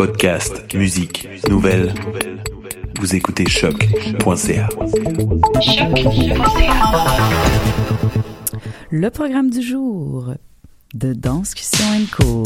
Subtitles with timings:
[0.00, 1.92] Podcast, musique, nouvelles.
[2.98, 4.68] Vous écoutez choc.ca.
[8.90, 10.32] Le programme du jour
[10.94, 11.84] de Danscussion
[12.16, 12.44] Co.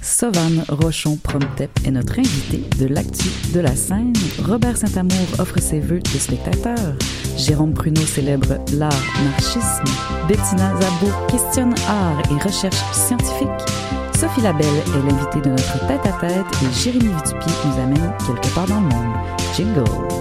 [0.00, 4.12] Sauvane Rochon Promtep est notre invité de l'actu de la scène.
[4.44, 6.94] Robert Saint-Amour offre ses vœux de spectateur.
[7.36, 8.92] Jérôme Pruneau célèbre l'art
[9.24, 9.92] narchisme.
[10.28, 13.79] Bettina Zabot questionne art et recherche scientifique.
[14.20, 18.80] Sophie Labelle est l'invitée de notre tête-à-tête et Jérémy Vitupier nous amène quelque part dans
[18.80, 19.16] le monde.
[19.56, 20.19] Jingle!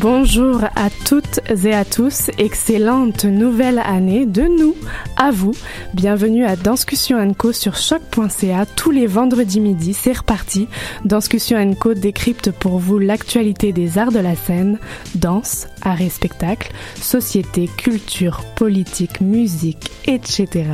[0.00, 4.76] Bonjour à toutes et à tous, excellente nouvelle année de nous
[5.16, 5.54] à vous.
[5.92, 10.68] Bienvenue à Danscussion Co sur choc.ca tous les vendredis midi, c'est reparti.
[11.04, 14.78] Danscussion Co décrypte pour vous l'actualité des arts de la scène,
[15.16, 20.66] danse, arts et spectacle, société, culture, politique, musique, etc.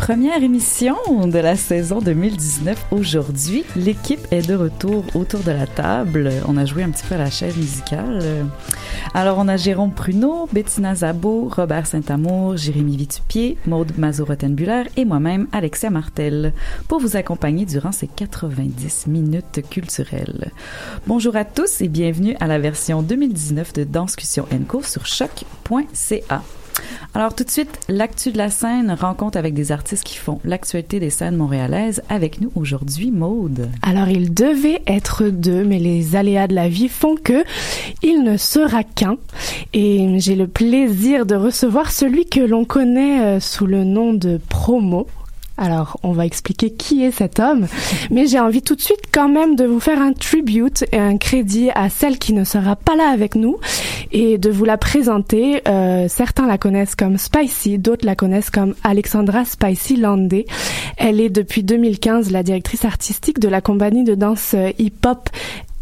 [0.00, 3.64] Première émission de la saison 2019 aujourd'hui.
[3.76, 6.32] L'équipe est de retour autour de la table.
[6.48, 8.46] On a joué un petit peu à la chaise musicale.
[9.14, 15.46] Alors, on a Jérôme Pruneau, Bettina Zabot, Robert Saint-Amour, Jérémy Vitupier, Maude Mazur-Rottenbuller et moi-même,
[15.52, 16.54] Alexia Martel,
[16.88, 20.50] pour vous accompagner durant ces 90 minutes culturelles.
[21.06, 26.42] Bonjour à tous et bienvenue à la version 2019 de Danscussion Co sur choc.ca.
[27.14, 31.00] Alors tout de suite, l'actu de la scène, rencontre avec des artistes qui font l'actualité
[31.00, 32.02] des scènes montréalaises.
[32.08, 33.68] Avec nous aujourd'hui, Maude.
[33.82, 37.44] Alors il devait être deux, mais les aléas de la vie font que
[38.02, 39.16] il ne sera qu'un.
[39.72, 44.38] Et j'ai le plaisir de recevoir celui que l'on connaît euh, sous le nom de
[44.48, 45.06] Promo.
[45.60, 47.66] Alors, on va expliquer qui est cet homme,
[48.10, 51.18] mais j'ai envie tout de suite quand même de vous faire un tribute et un
[51.18, 53.58] crédit à celle qui ne sera pas là avec nous
[54.10, 55.60] et de vous la présenter.
[55.68, 60.46] Euh, certains la connaissent comme Spicy, d'autres la connaissent comme Alexandra Spicy Landé.
[60.96, 65.28] Elle est depuis 2015 la directrice artistique de la compagnie de danse euh, hip-hop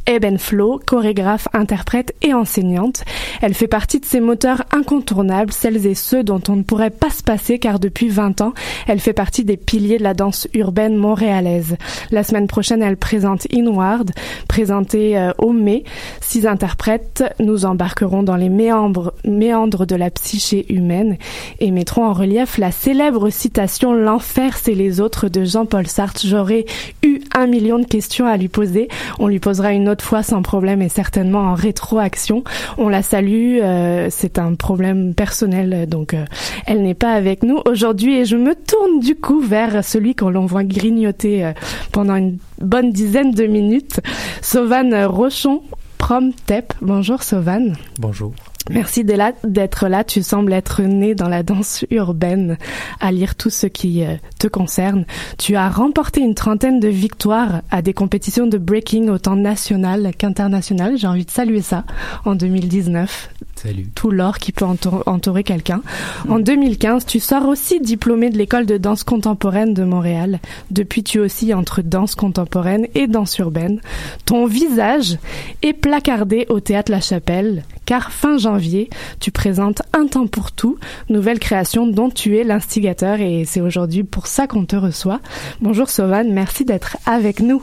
[0.09, 3.05] Eben Flo, chorégraphe, interprète et enseignante.
[3.43, 7.11] Elle fait partie de ces moteurs incontournables, celles et ceux dont on ne pourrait pas
[7.11, 8.55] se passer car depuis 20 ans,
[8.87, 11.77] elle fait partie des piliers de la danse urbaine montréalaise.
[12.11, 14.11] La semaine prochaine, elle présente Inward,
[14.49, 15.85] présentée euh, au mai.
[16.23, 21.19] Six interprètes nous embarqueront dans les méandres, méandres de la psyché humaine
[21.61, 26.23] et mettront en relief la célèbre citation L'enfer c'est les autres de Jean-Paul Sartre.
[26.25, 26.65] J'aurais
[27.03, 28.89] eu un million de questions à lui poser.
[29.19, 32.45] On lui posera une autre fois sans problème et certainement en rétroaction.
[32.77, 36.25] On la salue, euh, c'est un problème personnel, donc euh,
[36.67, 40.31] elle n'est pas avec nous aujourd'hui et je me tourne du coup vers celui qu'on
[40.31, 41.53] l'on voit grignoter euh,
[41.93, 44.01] pendant une bonne dizaine de minutes,
[44.43, 45.63] Sauvane Rochon,
[45.99, 46.73] Prom Tep.
[46.81, 47.77] Bonjour Sauvane.
[47.99, 48.33] Bonjour.
[48.71, 50.05] Merci d'être là.
[50.05, 52.59] Tu sembles être né dans la danse urbaine,
[53.01, 55.05] à lire tout ce qui euh, te concerne.
[55.39, 60.99] Tu as remporté une trentaine de victoires à des compétitions de breaking autant national qu'international.
[60.99, 61.85] J'ai envie de saluer ça
[62.25, 63.31] en 2019.
[63.63, 63.89] Salut.
[63.93, 65.83] Tout l'or qui peut entourer quelqu'un.
[66.29, 70.39] En 2015, tu sors aussi diplômé de l'école de danse contemporaine de Montréal.
[70.71, 73.81] Depuis, tu aussi entre danse contemporaine et danse urbaine.
[74.27, 75.19] Ton visage
[75.63, 80.79] est placardé au théâtre La Chapelle, car fin janvier, tu présentes Un temps pour tout,
[81.09, 85.21] nouvelle création dont tu es l'instigateur et c'est aujourd'hui pour ça qu'on te reçoit.
[85.61, 87.61] Bonjour Sauvane, merci d'être avec nous.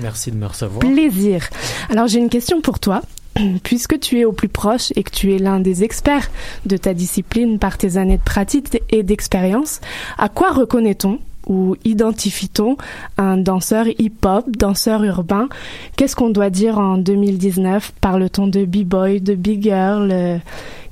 [0.00, 0.80] Merci de me recevoir.
[0.80, 1.48] Plaisir.
[1.88, 3.00] Alors j'ai une question pour toi.
[3.62, 6.30] Puisque tu es au plus proche et que tu es l'un des experts
[6.66, 9.80] de ta discipline par tes années de pratique et d'expérience,
[10.18, 12.76] à quoi reconnaît-on ou identifie-t-on
[13.16, 15.48] un danseur hip-hop, danseur urbain?
[15.96, 20.40] Qu'est-ce qu'on doit dire en 2019 Parle-t-on de b-boy, de big girl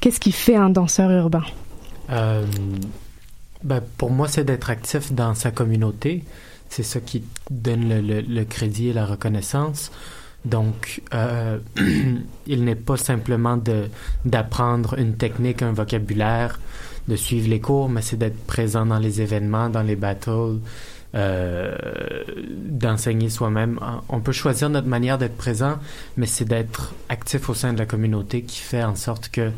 [0.01, 1.45] Qu'est-ce qui fait un danseur urbain?
[2.11, 2.45] Euh,
[3.63, 6.25] ben, Pour moi, c'est d'être actif dans sa communauté.
[6.71, 9.91] C'est ça qui donne le crédit et la reconnaissance.
[10.47, 11.59] Donc, euh,
[12.47, 13.61] il n'est pas simplement
[14.25, 16.61] d'apprendre une technique, un vocabulaire,
[17.09, 20.61] de suivre les cours, mais c'est d'être présent dans les événements, dans les battles,
[21.15, 21.75] euh,
[22.49, 23.81] d'enseigner soi-même.
[24.09, 25.79] On peut choisir notre manière d'être présent,
[26.17, 29.51] mais c'est d'être actif au sein de la communauté qui fait en sorte que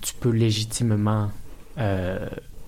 [0.00, 1.30] tu peux légitimement
[1.78, 2.18] euh,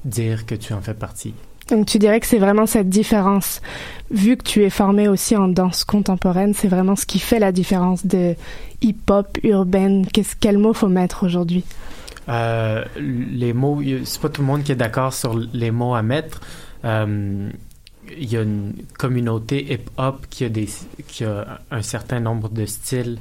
[0.04, 1.34] dire que tu en fais partie.
[1.72, 3.62] Donc tu dirais que c'est vraiment cette différence.
[4.10, 7.50] Vu que tu es formé aussi en danse contemporaine, c'est vraiment ce qui fait la
[7.50, 8.34] différence de
[8.82, 10.06] hip-hop, urbaine.
[10.12, 11.64] Qu'est-ce, quel mot faut mettre aujourd'hui?
[12.28, 16.02] Euh, Les mots, c'est pas tout le monde qui est d'accord sur les mots à
[16.02, 16.42] mettre.
[16.84, 17.48] Euh,
[18.18, 20.50] il y a une communauté hip-hop qui a
[21.08, 23.16] qui a un certain nombre de styles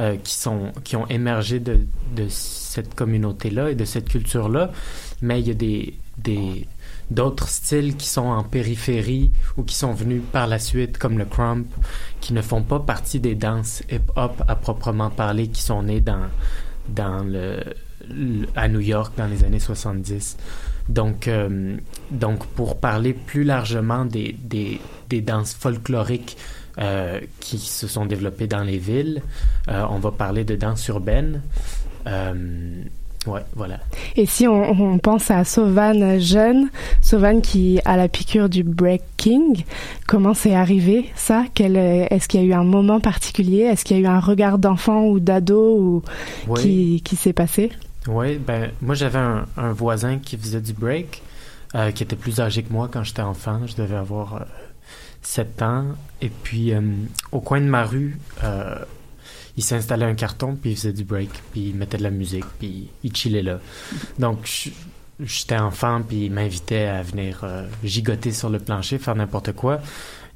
[0.00, 4.72] euh, qui sont, qui ont émergé de, de cette communauté-là et de cette culture-là,
[5.20, 6.66] mais il y a des, des
[7.10, 11.24] d'autres styles qui sont en périphérie ou qui sont venus par la suite, comme le
[11.24, 11.66] crump,
[12.20, 16.26] qui ne font pas partie des danses hip-hop à proprement parler, qui sont nés dans,
[16.88, 17.60] dans le,
[18.56, 20.36] à New York dans les années 70.
[20.88, 21.76] Donc, euh,
[22.10, 26.36] donc pour parler plus largement des, des, des danses folkloriques
[26.78, 29.22] euh, qui se sont développées dans les villes,
[29.68, 31.42] euh, on va parler de danse urbaine.
[33.26, 33.78] Ouais, voilà.
[34.16, 36.70] Et si on, on pense à Sauvan jeune,
[37.00, 39.64] Sauvan qui a la piqûre du breaking,
[40.08, 41.44] comment c'est arrivé ça?
[41.56, 43.60] Est-ce qu'il y a eu un moment particulier?
[43.60, 46.02] Est-ce qu'il y a eu un regard d'enfant ou d'ado
[46.48, 47.70] ou qui, qui s'est passé?
[48.08, 51.22] Oui, ben moi j'avais un, un, voisin qui faisait du break,
[51.76, 53.60] euh, qui était plus âgé que moi quand j'étais enfant.
[53.66, 54.40] Je devais avoir euh,
[55.22, 55.84] 7 ans.
[56.20, 56.80] Et puis euh,
[57.30, 58.76] au coin de ma rue, euh,
[59.56, 62.44] il s'installait un carton, puis il faisait du break, puis il mettait de la musique,
[62.58, 63.60] puis il chillait là.
[64.18, 64.70] Donc,
[65.20, 69.80] j'étais enfant, puis il m'invitait à venir euh, gigoter sur le plancher, faire n'importe quoi.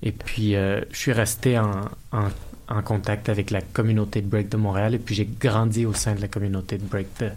[0.03, 1.71] Et puis, euh, je suis resté en,
[2.13, 2.29] en,
[2.69, 6.15] en, contact avec la communauté de break de Montréal, et puis j'ai grandi au sein
[6.15, 7.31] de la communauté de break de,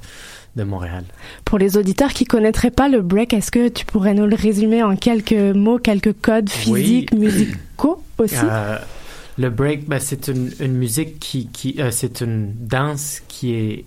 [0.57, 1.05] de Montréal.
[1.45, 4.83] Pour les auditeurs qui connaîtraient pas le break, est-ce que tu pourrais nous le résumer
[4.83, 7.19] en quelques mots, quelques codes physiques, oui.
[7.19, 8.35] musicaux aussi?
[8.43, 8.77] euh,
[9.39, 13.85] le break, ben, c'est une, musique qui, euh, c'est une danse qui est,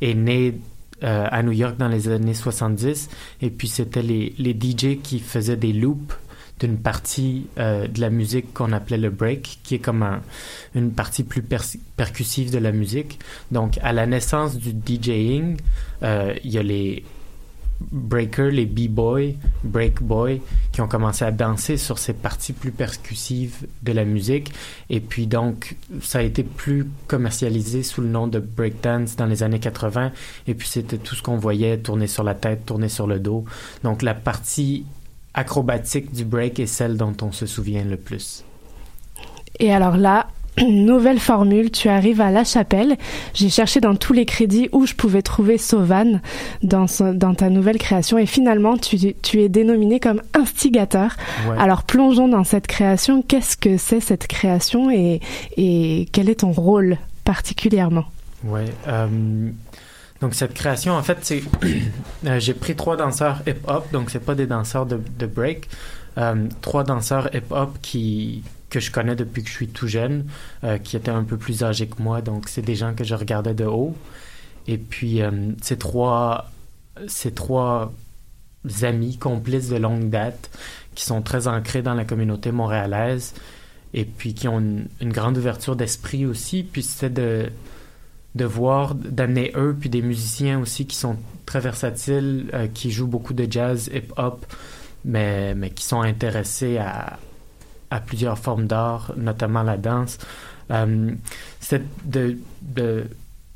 [0.00, 0.54] est née
[1.02, 3.10] euh, à New York dans les années 70.
[3.42, 6.14] Et puis c'était les, les DJ qui faisaient des loops
[6.60, 10.22] d'une partie euh, de la musique qu'on appelait le break, qui est comme un,
[10.76, 11.58] une partie plus per
[11.96, 13.18] percussive de la musique.
[13.50, 15.56] Donc à la naissance du DJing,
[16.02, 17.02] il y a les
[17.80, 19.32] breakers, les b-boys,
[19.64, 20.38] break boys,
[20.72, 24.52] qui ont commencé à danser sur ces parties plus percussives de la musique.
[24.90, 29.42] Et puis donc, ça a été plus commercialisé sous le nom de breakdance dans les
[29.42, 30.12] années 80.
[30.46, 33.44] Et puis c'était tout ce qu'on voyait tourner sur la tête, tourner sur le dos.
[33.82, 34.84] Donc la partie
[35.34, 38.44] acrobatique du break est celle dont on se souvient le plus.
[39.58, 40.28] Et alors là,
[40.62, 42.96] nouvelle formule, tu arrives à La Chapelle.
[43.34, 46.20] J'ai cherché dans tous les crédits où je pouvais trouver Sauvan
[46.62, 51.16] dans, dans ta nouvelle création et finalement tu, tu es dénominé comme instigateur.
[51.48, 51.56] Ouais.
[51.58, 53.22] Alors plongeons dans cette création.
[53.22, 54.90] Qu'est-ce que c'est cette création?
[54.90, 55.20] Et,
[55.56, 58.04] et quel est ton rôle particulièrement?
[58.44, 58.66] Ouais.
[58.88, 59.50] Euh,
[60.20, 61.42] donc cette création, en fait, c'est
[62.26, 65.68] euh, j'ai pris trois danseurs hip-hop, donc c'est pas des danseurs de, de break.
[66.18, 70.26] Euh, trois danseurs hip-hop qui que je connais depuis que je suis tout jeune,
[70.64, 73.14] euh, qui étaient un peu plus âgés que moi, donc c'est des gens que je
[73.14, 73.96] regardais de haut.
[74.66, 76.50] Et puis euh, ces trois,
[77.06, 77.92] ces trois
[78.82, 80.50] amis complices de longue date,
[80.94, 83.34] qui sont très ancrés dans la communauté montréalaise,
[83.94, 86.64] et puis qui ont une, grande ouverture d'esprit aussi.
[86.64, 87.50] Puis c'était de
[88.34, 93.06] de voir, d'amener eux, puis des musiciens aussi qui sont très versatiles, euh, qui jouent
[93.06, 94.44] beaucoup de jazz, hip-hop,
[95.06, 97.18] mais, mais qui sont intéressés à,
[97.90, 100.18] à plusieurs formes d'art, notamment la danse.
[100.70, 101.12] Euh,
[101.60, 102.38] c'est de,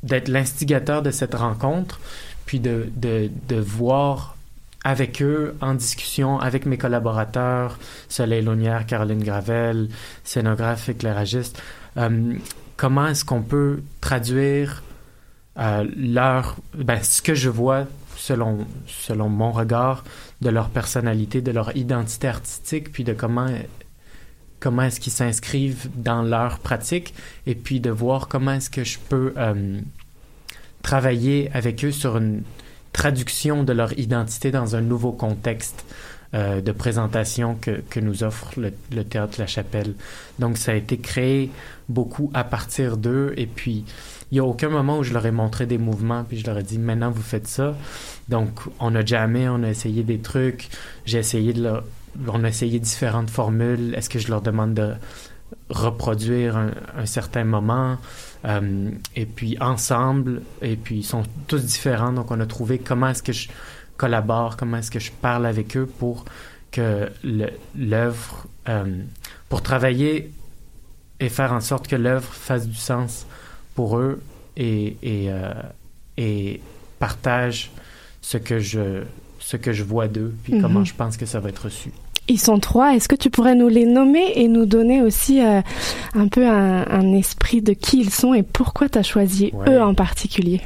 [0.03, 2.01] d'être l'instigateur de cette rencontre,
[2.47, 4.37] puis de, de, de voir
[4.85, 9.89] avec eux, en discussion avec mes collaborateurs, Soleil Launière, Caroline Gravel,
[10.25, 11.61] scénographe, éclairagiste,
[11.99, 12.35] euh,
[12.77, 14.83] comment est-ce qu'on peut traduire
[15.59, 17.85] euh, leur, ben, ce que je vois
[18.17, 20.05] selon, selon mon regard
[20.41, 23.49] de leur personnalité, de leur identité artistique, puis de comment,
[24.61, 27.15] comment est-ce qu'ils s'inscrivent dans leur pratique,
[27.47, 29.81] et puis de voir comment est-ce que je peux euh,
[30.83, 32.43] travailler avec eux sur une
[32.93, 35.85] traduction de leur identité dans un nouveau contexte
[36.33, 39.95] euh, de présentation que, que nous offre le, le, théâtre La Chapelle.
[40.39, 41.51] Donc ça a été créé
[41.89, 43.85] beaucoup à partir d'eux et puis
[44.31, 46.57] il n'y a aucun moment où je leur ai montré des mouvements puis je leur
[46.57, 47.77] ai dit maintenant vous faites ça.
[48.29, 50.69] Donc on a jamais, on a essayé des trucs,
[51.05, 51.85] j'ai essayé de leur,
[52.27, 53.95] on a essayé différentes formules.
[53.95, 54.95] Est-ce que je leur demande de
[55.69, 57.99] reproduire un, certain moment?
[58.45, 60.43] Euh, et puis ensemble.
[60.63, 62.13] Et puis ils sont tous différents.
[62.13, 63.49] Donc on a trouvé comment est-ce que je
[63.97, 66.25] collabore, comment est-ce que je parle avec eux pour
[66.71, 67.11] que
[67.77, 69.03] l'œuvre, euh,
[69.49, 70.33] pour travailler
[71.19, 73.27] et faire en sorte que l'œuvre fasse du sens
[73.75, 74.23] pour eux
[74.57, 75.53] et, euh,
[76.17, 76.61] et
[76.99, 77.71] partage
[78.23, 79.03] ce que je,
[79.51, 80.63] ce que je vois d'eux, puis Mhm.
[80.63, 81.91] comment je pense que ça va être reçu.
[82.29, 82.95] Ils sont trois.
[82.95, 85.61] Est-ce que tu pourrais nous les nommer et nous donner aussi euh,
[86.15, 89.71] un peu un, un esprit de qui ils sont et pourquoi tu as choisi Ouais.
[89.71, 90.61] eux en particulier?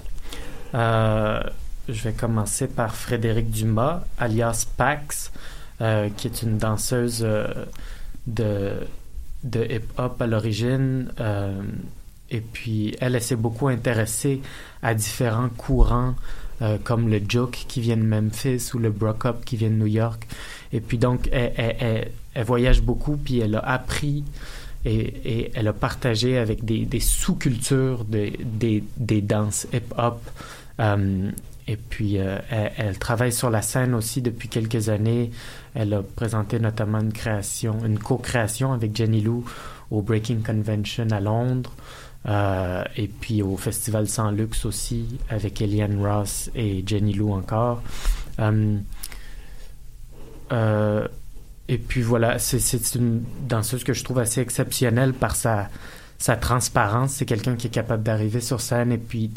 [0.75, 1.41] Euh,
[1.89, 5.33] je vais commencer par Frédéric Dumas, alias Pax,
[5.81, 7.27] euh, qui est une danseuse
[8.27, 8.71] de,
[9.45, 11.11] de hip-hop à l'origine.
[12.31, 14.41] et puis, elle, elle s'est beaucoup intéressée
[14.83, 16.15] à différents courants,
[16.63, 19.87] euh, comme le juke qui vient de Memphis ou le brock-up qui vient de New
[19.87, 20.27] York.
[20.73, 22.11] Et puis, donc, elle,
[22.45, 24.25] voyage beaucoup, puis elle a appris
[24.85, 30.21] et, elle a partagé avec des, sous-cultures des, des, des danses hip-hop.
[30.81, 31.31] Euh,
[31.67, 35.31] et puis, euh, elle, elle travaille sur la scène aussi depuis quelques années.
[35.75, 39.45] Elle a présenté notamment une création, une co-création avec Jenny Lou
[39.91, 41.73] au Breaking Convention à Londres.
[42.27, 47.83] Euh, et puis au Festival Sans Luxe aussi, avec Eliane Ross et Jenny Lou encore.
[48.41, 48.79] Euh,
[50.53, 51.07] euh,
[51.69, 55.69] et puis voilà, c'est- une danseuse que je trouve assez exceptionnelle par sa,
[56.19, 57.13] sa transparence.
[57.13, 59.31] C'est quelqu'un qui est capable d'arriver sur scène et puis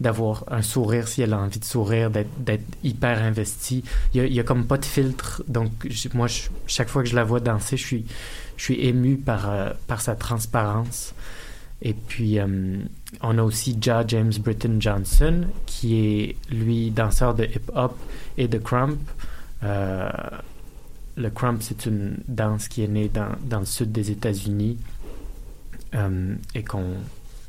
[0.00, 3.84] d'avoir un sourire si elle a envie de sourire, d'être hyper investie.
[4.14, 5.42] Il y, a, comme pas de filtre.
[5.46, 5.72] Donc
[6.14, 6.26] moi,
[6.66, 8.06] chaque fois que je la vois danser, je suis,
[8.56, 11.14] je suis ému par, par sa transparence.
[11.82, 12.76] Et puis, euh,
[13.22, 17.96] on a aussi Ja James Britton Johnson, qui est, lui, danseur de hip-hop
[18.36, 18.98] et de crump.
[19.62, 20.10] Euh,
[21.16, 24.78] le crump, c'est une danse qui est née dans, dans le sud des États-Unis
[25.94, 26.84] euh, et qu'on,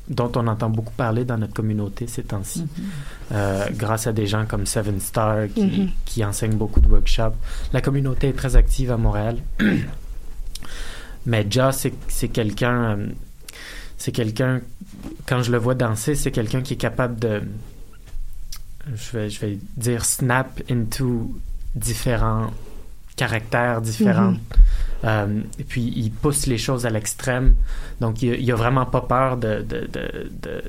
[0.07, 2.67] dont on entend beaucoup parler dans notre communauté ces temps-ci, Mhm.
[3.33, 5.89] euh, grâce à des gens comme Seven Star qui, Mhm.
[6.05, 7.35] qui enseignent beaucoup de workshops.
[7.73, 9.38] La communauté est très active à Montréal.
[11.25, 12.97] Mais Ja, c'est c'est quelqu'un...
[14.01, 14.62] c'est quelqu'un,
[15.27, 17.43] quand je le vois danser, c'est quelqu'un qui est capable de,
[18.96, 21.39] je vais, je vais dire, snap into
[21.75, 22.50] différents
[23.15, 24.31] caractères différents.
[24.31, 24.39] Mhm.
[25.03, 27.53] Euh, et puis, il pousse les choses à l'extrême.
[28.00, 30.63] Donc, il, il a vraiment pas peur de, de, de, de,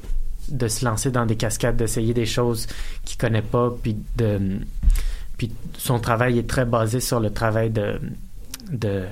[0.50, 2.66] de se lancer dans des cascades, d'essayer des choses
[3.06, 3.72] qu'il connaît pas.
[3.82, 4.58] Puis, de,
[5.38, 7.98] puis son travail est très basé sur le travail de,
[8.70, 9.04] de,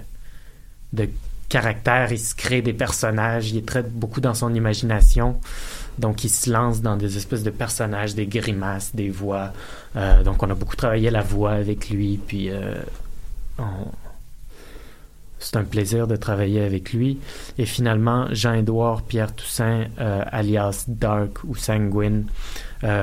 [0.93, 1.09] de
[1.51, 5.39] caractère, il se crée des personnages, il très beaucoup dans son imagination.
[5.99, 9.53] Donc, il se lance dans des espèces de personnages, des grimaces, des voix.
[9.97, 12.75] Euh, donc, on a beaucoup travaillé la voix avec lui, puis euh,
[13.59, 13.91] on-
[15.39, 17.19] c'est un plaisir de travailler avec lui.
[17.59, 22.27] Et finalement, Jean-Édouard Pierre Toussaint, euh, alias Dark ou Sanguine.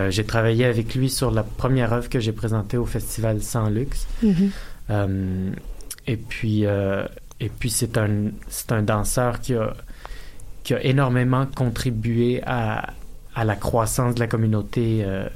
[0.10, 4.08] J'ai travaillé avec lui sur la première œuvre que j'ai présentée au Festival Sans Luxe.
[4.24, 4.51] Mhm.
[4.89, 5.51] Euh,
[6.08, 6.66] et puis,
[7.39, 9.74] et puis c'est un, c'est un danseur qui a,
[10.63, 12.94] qui a énormément contribué à,
[13.36, 15.27] à la croissance de la communauté euh,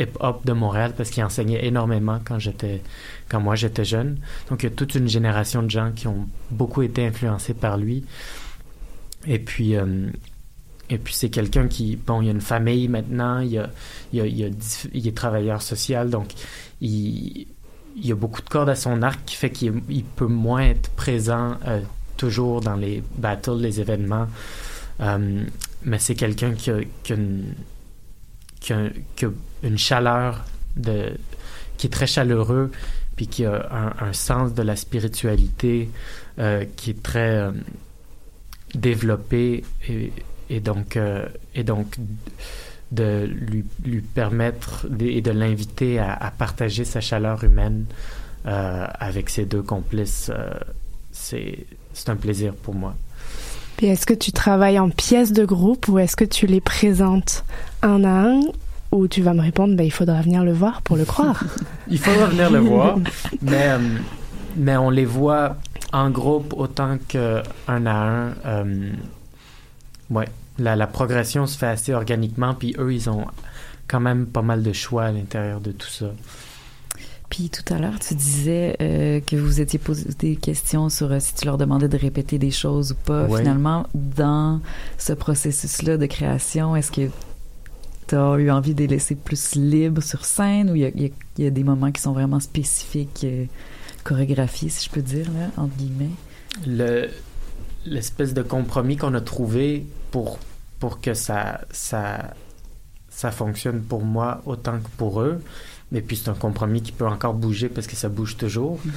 [0.00, 2.82] hip-hop de Montréal parce qu'il enseignait énormément quand j'étais,
[3.28, 4.18] quand moi j'étais jeune.
[4.48, 7.76] Donc il y a toute une génération de gens qui ont beaucoup été influencés par
[7.76, 8.04] lui.
[9.26, 10.10] Et puis, euh,
[10.90, 13.70] et puis c'est quelqu'un qui, bon, il y a une famille maintenant, il, y a,
[14.12, 14.48] il, y a, il, y a
[14.92, 16.32] il est travailleur social, donc
[16.80, 17.46] il,
[17.96, 20.62] il y a beaucoup de cordes à son arc qui fait qu'il il peut moins
[20.62, 21.80] être présent euh,
[22.16, 24.26] toujours dans les battles, les événements.
[25.00, 25.44] Euh,
[25.84, 26.78] mais c'est quelqu'un qui a,
[27.10, 27.54] une,
[29.76, 30.44] chaleur
[31.76, 32.70] qui est très chaleureux,
[33.16, 35.90] puis qui a un, sens de la spiritualité
[36.38, 37.50] euh, qui est très
[38.74, 39.64] développé
[40.48, 40.96] et donc
[42.92, 47.86] de lui, lui permettre de- et de l'inviter à, à partager sa chaleur humaine
[48.46, 50.50] euh, avec ses deux complices, euh,
[51.12, 51.66] c'est
[52.08, 52.94] un plaisir pour moi.
[53.76, 57.44] Puis est-ce que tu travailles en pièces de groupe ou est-ce que tu les présentes
[57.82, 58.40] un à un
[58.92, 61.42] ou tu vas me répondre, ben, il faudra venir le voir pour le croire?
[61.88, 62.98] Il faudra venir le voir,
[63.40, 63.70] mais,
[64.56, 65.56] mais on les voit
[65.92, 68.34] en groupe autant qu'un à un.
[68.46, 68.90] euh,
[70.10, 70.26] ouais,
[70.58, 73.26] la, la progression se fait assez organiquement, puis eux, ils ont
[73.88, 76.12] quand même pas mal de choix à l'intérieur de tout ça.
[77.32, 81.18] Puis tout à l'heure, tu disais euh, que vous étiez posé des questions sur euh,
[81.18, 83.24] si tu leur demandais de répéter des choses ou pas.
[83.24, 83.40] Ouais.
[83.40, 84.60] Finalement, dans
[84.98, 87.08] ce processus-là de création, est-ce que
[88.06, 91.44] tu as eu envie de les laisser plus libres sur scène ou y y il
[91.44, 93.46] y a des moments qui sont vraiment spécifiques, euh,
[94.04, 96.10] chorégraphiés, si je peux dire, là, entre guillemets?
[96.66, 97.08] le
[97.86, 100.38] l'espèce de compromis qu'on a trouvé pour
[100.78, 102.34] pour que ça ça
[103.08, 105.42] ça fonctionne pour moi autant que pour eux
[105.94, 108.78] et puis c'est un compromis qui peut encore bouger parce que ça bouge toujours.
[108.84, 108.92] Mhm.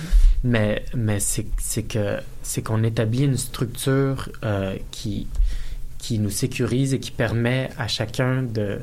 [0.46, 5.28] Mais, mais c'est, c'est que c'est qu'on établit une structure euh, qui,
[5.98, 8.80] qui nous sécurise et qui permet à chacun de,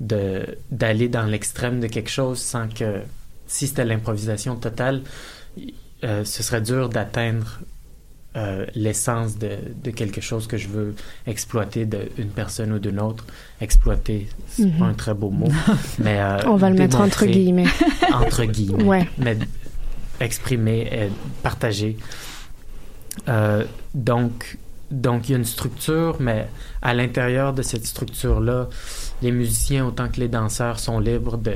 [0.00, 3.02] de, d'aller dans l'extrême de quelque chose sans que,
[3.46, 5.02] si c'était l'improvisation totale,
[6.04, 7.60] euh, ce serait dur d'atteindre
[8.36, 10.94] euh, l'essence de, de, quelque chose que je veux
[11.26, 13.26] exploiter d'une personne ou d'une autre.
[13.60, 14.78] Exploiter, c'est Mhm.
[14.78, 15.48] pas un très beau mot,
[15.98, 17.66] mais euh, On va le mettre entre guillemets.
[18.12, 19.08] entre guillemets, Ouais.
[19.18, 19.36] mais
[20.20, 21.08] exprimer, euh,
[21.42, 21.96] partager.
[23.28, 24.56] Euh, donc,
[24.90, 26.48] donc il y a une structure, mais
[26.80, 28.68] à l'intérieur de cette structure-là,
[29.20, 31.54] les musiciens autant que les danseurs sont libres de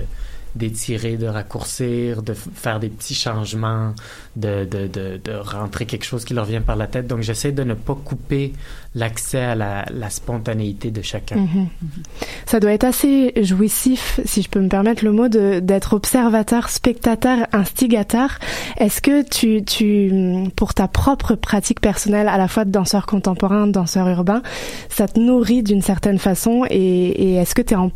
[0.57, 3.95] d'étirer, de raccourcir, de faire des petits changements,
[4.37, 7.07] de, de, de, de rentrer quelque chose qui leur vient par la tête.
[7.07, 8.53] Donc j'essaie de ne pas couper
[8.95, 11.37] l'accès à la, spontanéité de chacun.
[11.37, 11.69] Mhm.
[12.47, 17.47] Ça doit être assez jouissif, si je peux me permettre le mot, d'être observateur, spectateur,
[17.53, 18.39] instigateur.
[18.79, 20.13] Est-ce que tu, tu,
[20.57, 24.43] pour ta propre pratique personnelle, à la fois de danseur contemporain, danseur urbain,
[24.89, 27.91] ça te nourrit d'une certaine façon et, est-ce que tu es en-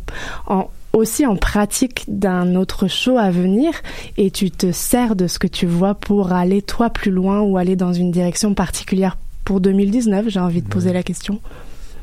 [0.93, 3.73] aussi en pratique d'un autre show à venir
[4.17, 7.57] et tu te sers de ce que tu vois pour aller toi plus loin ou
[7.57, 10.93] aller dans une direction particulière pour 2019 J'ai envie de poser Ouais.
[10.95, 11.39] la question.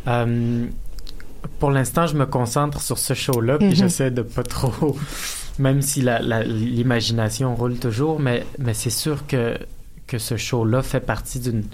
[0.06, 0.64] Euh,
[1.58, 3.74] pour l'instant, je me concentre sur ce show-là, puis Mhm.
[3.74, 4.96] j'essaie de pas trop,
[5.58, 9.58] même si l'imagination roule toujours, mais, mais c'est sûr que,
[10.06, 11.64] que ce show-là fait partie d'une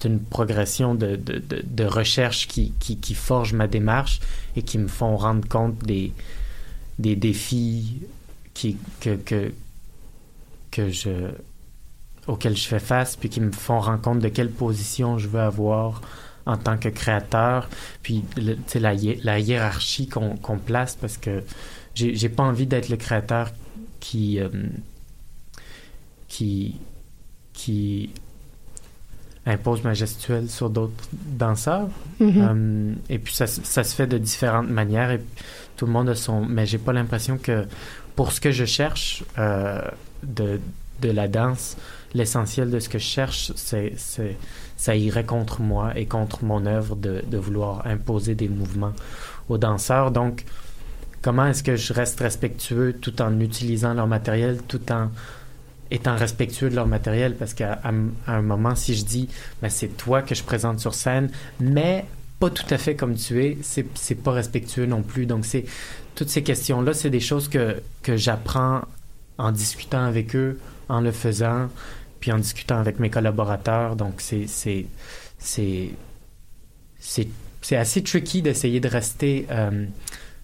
[0.00, 4.20] d'une progression de, de, de, de recherche qui, qui, qui forge ma démarche
[4.54, 6.12] et qui me font rendre compte des,
[6.98, 8.02] des défis
[8.54, 9.52] qui, que, que,
[10.70, 11.30] que je,
[12.26, 15.40] auxquels je fais face, puis qui me font rendre compte de quelle position je veux
[15.40, 16.02] avoir
[16.46, 17.68] en tant que créateur,
[18.02, 21.42] puis le- tu sais, la, la hiérarchie qu'on qu'on place, parce que
[21.94, 23.50] j'ai pas envie d'être le créateur
[24.00, 24.48] qui, euh,
[26.28, 26.76] qui,
[27.52, 28.10] qui
[29.46, 31.88] impose ma gestuelle sur d'autres danseurs.
[32.20, 32.32] Mhm.
[32.36, 35.20] Euh, et puis ça, se- ça se fait de différentes manières et
[35.78, 36.44] tout le monde a son.
[36.44, 37.66] Mais j'ai pas l'impression que
[38.16, 39.80] pour ce que je cherche euh,
[40.22, 40.60] de,
[41.00, 41.78] de la danse,
[42.12, 43.94] l'essentiel de ce que je cherche, c'est,
[44.76, 48.92] ça irait contre moi et contre mon œuvre de, de vouloir imposer des mouvements
[49.48, 50.10] aux danseurs.
[50.10, 50.44] Donc,
[51.22, 55.10] comment est-ce que je reste respectueux tout en utilisant leur matériel, tout en
[55.92, 57.36] étant respectueux de leur matériel?
[57.36, 57.80] Parce qu'à
[58.26, 59.28] un moment si je dis
[59.62, 62.04] ben, c'est toi que je présente sur scène mais
[62.38, 65.26] pas tout à fait comme tu es c'est pas respectueux non plus.
[65.26, 65.64] Donc c'est
[66.14, 68.82] toutes ces questions là c'est des choses que que j'apprends
[69.38, 71.68] en discutant avec eux en le faisant
[72.20, 73.96] puis en discutant avec mes collaborateurs.
[73.96, 74.86] Donc c'est c'est
[77.76, 79.86] assez tricky d'essayer de rester euh,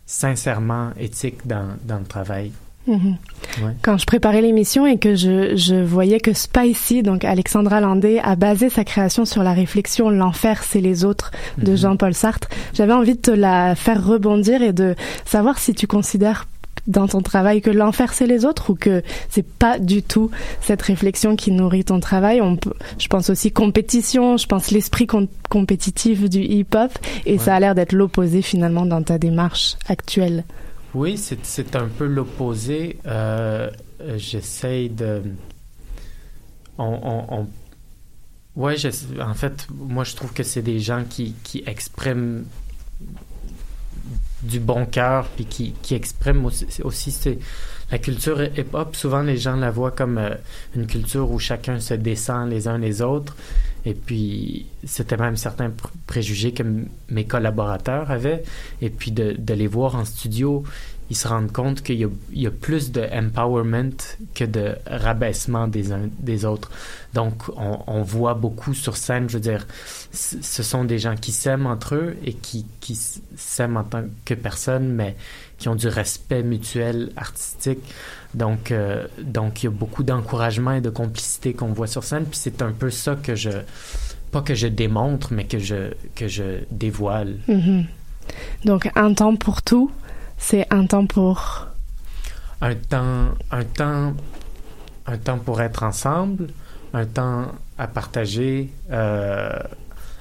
[0.06, 2.52] sincèrement éthique dans, dans le travail
[2.86, 3.16] Mhm.
[3.62, 3.72] Ouais.
[3.82, 8.36] Quand je préparais l'émission et que je, je voyais que Spicy, donc Alexandra Landé, a
[8.36, 11.76] basé sa création sur la réflexion L'enfer, c'est les autres de Mhm.
[11.76, 14.94] Jean-Paul Sartre, j'avais envie de te la faire rebondir et de
[15.24, 16.46] savoir si tu considères
[16.86, 20.82] dans ton travail que l'enfer c'est les autres ou que c'est pas du tout cette
[20.82, 22.42] réflexion qui nourrit ton travail.
[22.42, 26.90] On peut, je pense aussi compétition, je pense l'esprit com- compétitif du hip-hop
[27.24, 27.38] et Ouais.
[27.38, 30.44] ça a l'air d'être l'opposé finalement dans ta démarche actuelle.
[30.94, 32.98] Oui, c'est, un peu l'opposé.
[33.06, 33.70] Euh,
[34.16, 35.22] j'essaye de.
[36.78, 37.46] On, on,
[38.56, 38.76] Ouais,
[39.20, 42.44] en fait, moi, je trouve que c'est des gens qui, qui expriment
[44.42, 47.38] du bon cœur, puis qui, qui expriment aussi, c'est,
[47.90, 48.94] la culture hip-hop.
[48.94, 50.34] Souvent, les gens la voient comme euh,
[50.76, 53.36] une culture où chacun se descend les uns les autres.
[53.84, 55.70] Et puis, c'était même certains
[56.14, 56.62] préjugés que
[57.08, 58.44] mes collaborateurs avaient.
[58.80, 60.62] Et puis, de, les voir en studio,
[61.10, 63.98] ils se rendent compte qu'il y a, plus de empowerment
[64.32, 66.70] que de rabaissement des uns des autres.
[67.14, 69.66] Donc, on, voit beaucoup sur scène, je veux dire,
[70.12, 72.96] ce sont des gens qui s'aiment entre eux et qui, qui
[73.34, 75.16] s'aiment en tant que personne, mais
[75.58, 77.82] qui ont du respect mutuel artistique.
[78.34, 82.24] Donc, euh, donc il y a beaucoup d'encouragement et de complicité qu'on voit sur scène.
[82.24, 83.50] Puis c'est un peu ça que je,
[84.34, 87.38] pas que je démontre, mais que je, que je dévoile.
[87.46, 87.86] Mhm.
[88.64, 89.92] Donc un temps pour tout,
[90.38, 91.68] c'est un temps pour...
[92.60, 94.12] Un temps, un temps,
[95.06, 96.48] un temps pour être ensemble,
[96.92, 99.56] un temps à partager, euh,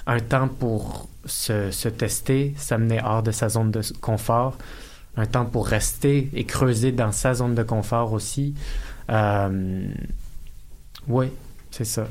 [0.06, 4.60] un temps pour se, se tester, s'amener hors de sa zone de confort,
[5.18, 8.54] un temps pour rester et creuser dans sa zone de confort aussi.
[9.10, 9.88] Euh,
[11.08, 11.28] oui,
[11.72, 12.06] c'est ça.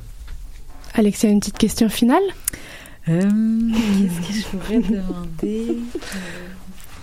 [0.95, 2.23] Alexia, une petite question finale
[3.09, 5.77] Euh, Qu'est-ce que je pourrais demander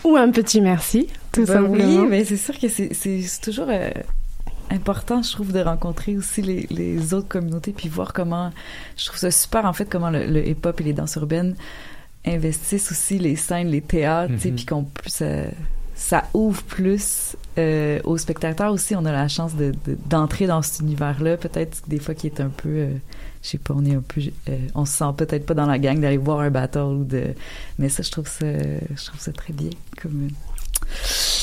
[0.04, 2.02] Ou un petit merci tout Ben simplement.
[2.02, 3.90] Oui, mais c'est sûr que c'est- toujours euh,
[4.72, 8.52] important, je trouve, de rencontrer aussi les, les autres communautés puis voir comment.
[8.98, 11.56] Je trouve ça super, en fait, comment le, le hip-hop et les danses urbaines
[12.26, 14.56] investissent aussi les scènes, les théâtres, tu sais, Mhm.
[14.56, 15.26] puis qu'on ça,
[15.96, 18.96] ça ouvre plus euh, aux spectateurs aussi.
[18.96, 22.40] On a la chance de- de- d'entrer dans cet univers-là, peut-être des fois qui est
[22.40, 22.70] un peu.
[22.70, 22.94] euh,
[23.42, 25.80] je sais pas, on est un peu, euh, on se sent peut-être pas dans la
[25.80, 27.36] gang d'aller voir un battle ou de,
[27.78, 29.70] mais ça, je trouve ça, je trouve ça très bien.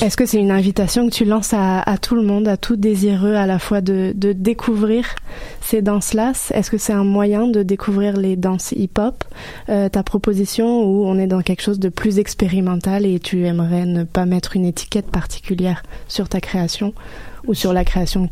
[0.01, 3.33] Est-ce que c'est une invitation que tu lances à, tout le monde, à tout désireux
[3.33, 5.15] à la fois de, découvrir
[5.61, 6.33] ces danses-là?
[6.51, 9.23] Est-ce que c'est un moyen de découvrir les danses hip-hop
[9.69, 13.85] euh, Ta proposition ou on est dans quelque chose de plus expérimental et tu aimerais
[13.85, 16.93] ne pas mettre une étiquette particulière sur ta création
[17.47, 18.29] ou sur la création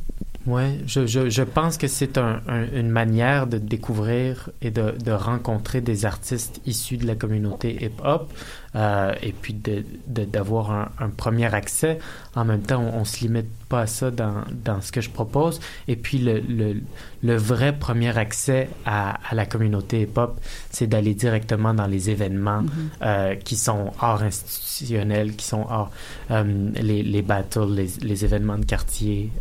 [0.48, 4.92] Ouais, je, je, je pense que c'est un, un- une manière de découvrir et de,
[5.04, 8.32] de rencontrer des artistes issus de la communauté hip-hop
[8.76, 11.98] euh, et puis de, de- d'avoir un, un premier accès.
[12.36, 15.10] En même temps, on, on se limite pas à ça dans, dans ce que je
[15.10, 15.60] propose.
[15.88, 16.76] Et puis le, le,
[17.24, 22.64] le vrai premier accès à, à la communauté hip-hop, c'est d'aller directement dans les événements
[23.02, 25.90] euh, qui sont hors institutionnels, qui sont hors
[26.30, 29.32] euh, les, les battles, les, les événements de quartier.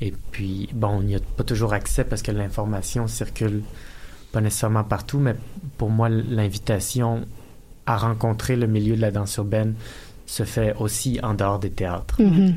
[0.00, 3.62] Et puis, bon, il n'y a pas toujours accès parce que l'information circule
[4.32, 5.34] pas nécessairement partout, mais
[5.76, 7.26] pour moi, l'invitation
[7.86, 9.74] à rencontrer le milieu de la danse urbaine
[10.26, 12.22] se fait aussi en dehors des théâtres.
[12.22, 12.56] Mhm.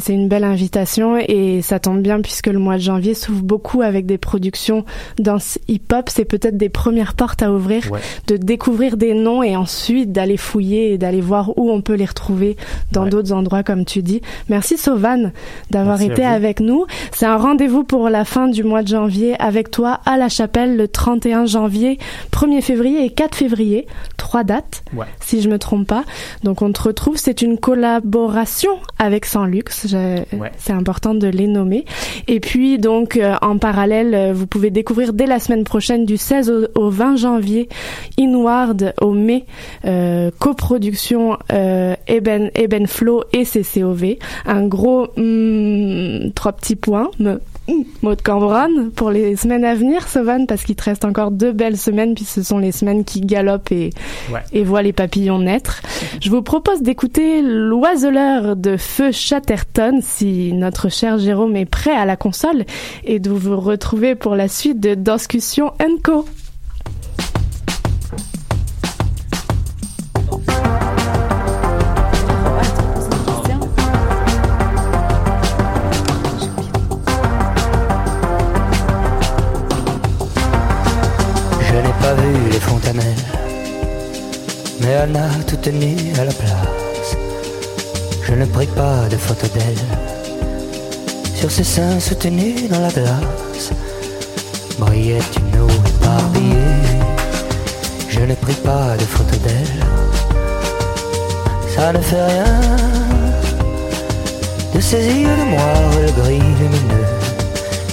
[0.00, 3.82] C'est une belle invitation et ça tombe bien puisque le mois de janvier s'ouvre beaucoup
[3.82, 4.84] avec des productions
[5.18, 6.08] danse hip-hop.
[6.08, 8.00] C'est peut-être des premières portes à ouvrir, Ouais.
[8.28, 12.04] de découvrir des noms et ensuite d'aller fouiller et d'aller voir où on peut les
[12.04, 12.56] retrouver
[12.92, 13.10] dans Ouais.
[13.10, 14.20] d'autres endroits comme tu dis.
[14.48, 15.32] Merci Sauvan
[15.70, 16.86] d'avoir été avec nous.
[17.12, 20.76] C'est un rendez-vous pour la fin du mois de janvier avec toi à la chapelle
[20.76, 21.98] le 31 janvier,
[22.32, 23.86] 1er février et 4 février.
[24.16, 25.06] Trois dates Ouais.
[25.20, 26.04] si je me trompe pas.
[26.42, 29.85] Donc on te retrouve, c'est une collaboration avec Sans Luxe.
[29.94, 30.52] Ouais.
[30.58, 31.84] C'est important de les nommer.
[32.28, 36.16] Et puis donc euh, en parallèle, euh, vous pouvez découvrir dès la semaine prochaine du
[36.16, 37.68] 16 au, au 20 janvier
[38.18, 39.44] Inward au mai
[39.84, 44.18] euh, coproduction Eben Eben Flow et CCOV.
[44.46, 47.10] Un gros hmm, trois petits points.
[47.18, 47.40] Me,
[48.02, 51.52] mot de Cambronne pour les semaines à venir, Sovan, parce qu'il te reste encore deux
[51.52, 53.90] belles semaines, puis ce sont les semaines qui galopent et,
[54.32, 54.40] Ouais.
[54.52, 55.82] et voient les papillons naître.
[56.20, 62.04] Je vous propose d'écouter l'oiseleur de feu Chatterton, si notre cher Jérôme est prêt à
[62.04, 62.64] la console,
[63.04, 65.72] et de vous retrouver pour la suite de Discussion
[66.04, 66.24] Co.
[84.86, 87.10] mais elle a tout tenu à la place.
[88.22, 89.84] Je ne pris pas de photo d'elle
[91.34, 93.72] sur ses seins soutenus dans la glace.
[94.78, 97.00] Brillait une eau éparpillée.
[98.08, 99.84] Je ne pris pas de photo d'elle.
[101.74, 102.54] Ça ne fait rien
[104.74, 107.08] de ses yeux de moire, le gris lumineux.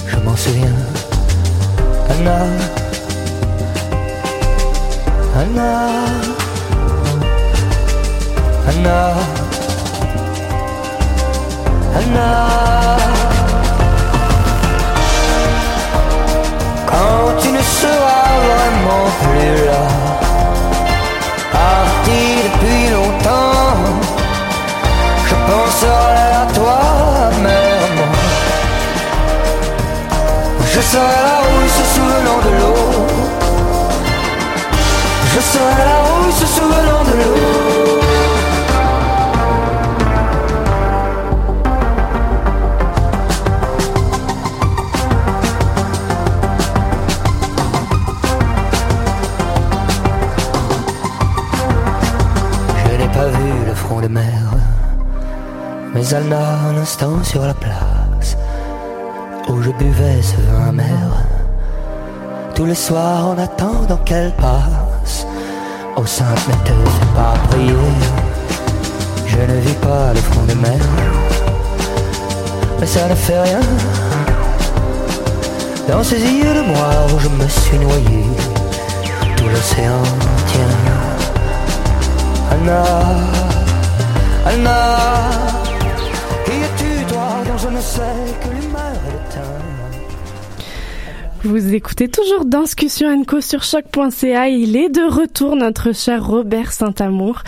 [0.06, 0.80] Je m'en souviens.
[2.10, 2.38] Anna.
[5.36, 6.43] Anna,
[8.66, 9.14] Anna,
[11.98, 12.96] Anna.
[16.86, 19.84] Quand tu ne seras vraiment plus là,
[21.52, 23.76] parti depuis longtemps,
[25.28, 26.78] je penserai à toi
[27.28, 28.12] amèrement.
[30.72, 33.06] Je serai la rouille se souvenant de l'eau.
[35.34, 37.63] Je serai la rouille se souvenant de l'eau.
[54.08, 58.36] Mais elle n'a un instant sur la place
[59.48, 61.10] où je buvais ce vin amer.
[62.54, 65.26] Tous les soirs en attendant qu'elle passe
[65.96, 67.74] Au sainte ne te fais pas prier.
[69.26, 70.80] Je ne vis pas le front de mer.
[72.80, 73.60] Mais ça ne fait rien.
[75.88, 78.24] Dans ces yeux de moire où je me suis noyé
[79.36, 80.02] Tout l'océan
[80.46, 80.94] tient.
[82.52, 83.53] Anna
[91.44, 94.48] Vous écoutez toujours Discussion Co sur choc.ca.
[94.48, 97.42] Il est de retour, notre cher Robert Saint-Amour,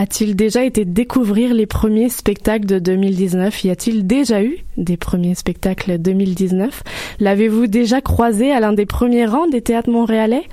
[0.00, 5.34] A-t-il déjà été découvrir les premiers spectacles de 2019 Y a-t-il déjà eu des premiers
[5.34, 6.82] spectacles 2019
[7.20, 10.44] L'avez-vous déjà croisé à l'un des premiers rangs des théâtres montréalais?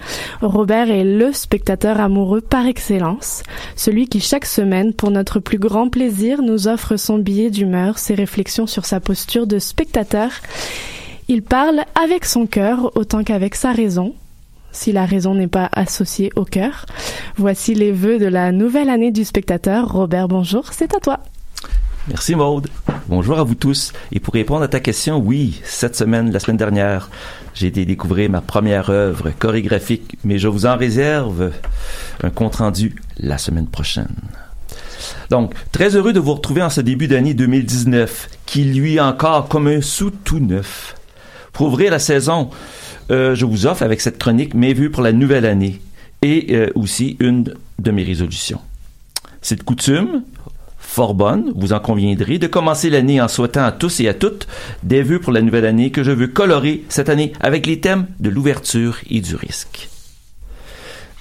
[0.42, 3.42] Robert est le spectateur amoureux par excellence,
[3.78, 8.16] celui qui chaque semaine, pour notre plus grand plaisir, nous offre son billet d'humeur, ses
[8.16, 10.30] réflexions sur sa posture de spectateur.
[11.30, 14.14] Il parle avec son cœur autant qu'avec sa raison,
[14.72, 16.86] si la raison n'est pas associée au cœur.
[17.36, 19.92] Voici les vœux de la nouvelle année du spectateur.
[19.92, 21.20] Robert, bonjour, c'est à toi.
[22.08, 22.70] Merci Maude.
[23.10, 23.92] Bonjour à vous tous.
[24.14, 27.10] Et pour répondre à ta question, oui, cette semaine, la semaine dernière,
[27.54, 31.52] j'ai été découvrir ma première œuvre chorégraphique, mais je vous en réserve
[32.24, 34.16] un compte-rendu la semaine prochaine.
[35.30, 39.68] Donc, très heureux de vous retrouver en ce début d'année 2019, qui lui encore comme
[39.68, 40.96] un sou tout neuf.
[41.52, 42.50] Pour ouvrir la saison,
[43.12, 45.80] euh, je vous offre avec cette chronique mes vues pour la nouvelle année
[46.22, 48.60] et euh, aussi une de mes résolutions.
[49.42, 50.24] C'est de coutume,
[50.78, 54.48] fort bonne, vous en conviendrez, de commencer l'année en souhaitant à tous et à toutes
[54.84, 58.08] des vœux pour la nouvelle année que je veux colorer cette année avec les thèmes
[58.20, 59.90] de l'ouverture et du risque.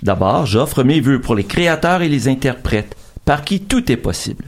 [0.02, 4.46] D'abord, j'offre mes vœux pour les créateurs et les interprètes, par qui tout est possible.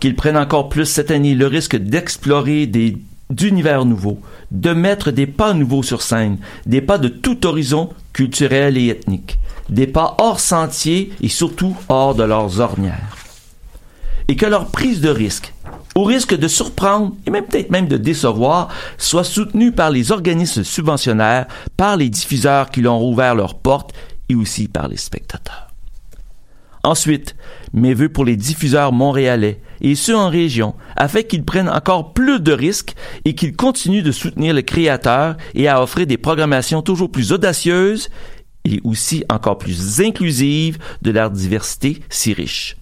[0.00, 2.96] Qu'ils prennent encore plus cette année le risque d'explorer des
[3.34, 4.20] d'univers nouveaux,
[4.50, 9.38] de mettre des pas nouveaux sur scène, des pas de tout horizon culturel et ethnique,
[9.68, 13.16] des pas hors sentier et surtout hors de leurs ornières.
[14.28, 15.52] Et que leur prise de risque,
[15.94, 18.68] au risque de surprendre et même peut-être même de décevoir,
[18.98, 23.92] soit soutenue par les organismes subventionnaires, par les diffuseurs qui leur ont ouvert leurs portes
[24.28, 25.63] et aussi par les spectateurs.
[26.84, 27.34] Ensuite,
[27.72, 32.40] mes vœux pour les diffuseurs montréalais et ceux en région, afin qu'ils prennent encore plus
[32.40, 32.94] de risques
[33.24, 38.10] et qu'ils continuent de soutenir le créateur et à offrir des programmations toujours plus audacieuses
[38.66, 42.76] et aussi encore plus inclusives de leur diversité si riche.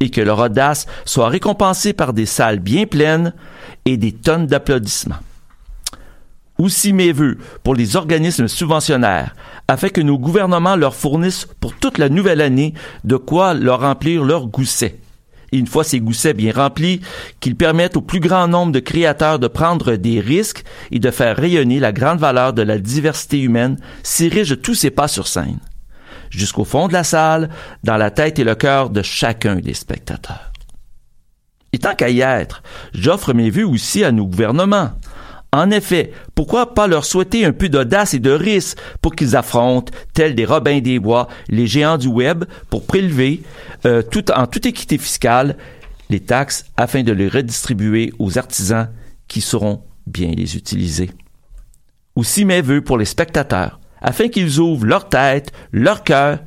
[0.00, 3.32] Et que leur audace soit récompensée par des salles bien pleines
[3.86, 5.16] et des tonnes d'applaudissements
[6.58, 9.34] aussi mes voeux pour les organismes subventionnaires,
[9.68, 14.24] afin que nos gouvernements leur fournissent pour toute la nouvelle année de quoi leur remplir
[14.24, 15.00] leurs goussets.
[15.52, 17.00] Et une fois ces goussets bien remplis,
[17.40, 21.36] qu'ils permettent au plus grand nombre de créateurs de prendre des risques et de faire
[21.36, 25.60] rayonner la grande valeur de la diversité humaine si riche tous ces pas sur scène,
[26.30, 27.50] jusqu'au fond de la salle,
[27.82, 30.50] dans la tête et le cœur de chacun des spectateurs.
[31.72, 32.62] Et tant qu'à y être,
[32.92, 34.92] j'offre mes vues aussi à nos gouvernements,
[35.54, 39.92] en effet, pourquoi pas leur souhaiter un peu d'audace et de risque pour qu'ils affrontent,
[40.12, 43.42] tels des Robins des Bois, les géants du web, pour prélever,
[43.86, 44.02] euh,
[44.34, 45.56] en toute équité fiscale,
[46.10, 48.88] les taxes afin de les redistribuer aux artisans
[49.28, 51.10] qui sauront bien les utiliser.
[52.16, 56.40] Aussi mes voeux pour les spectateurs, afin qu'ils ouvrent leur tête, leur cœur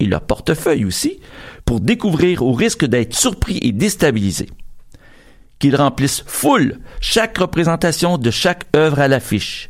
[0.00, 1.20] et leur portefeuille aussi,
[1.66, 4.48] pour découvrir au risque d'être surpris et déstabilisés
[5.58, 9.68] qu'ils remplissent full chaque représentation de chaque œuvre à l'affiche.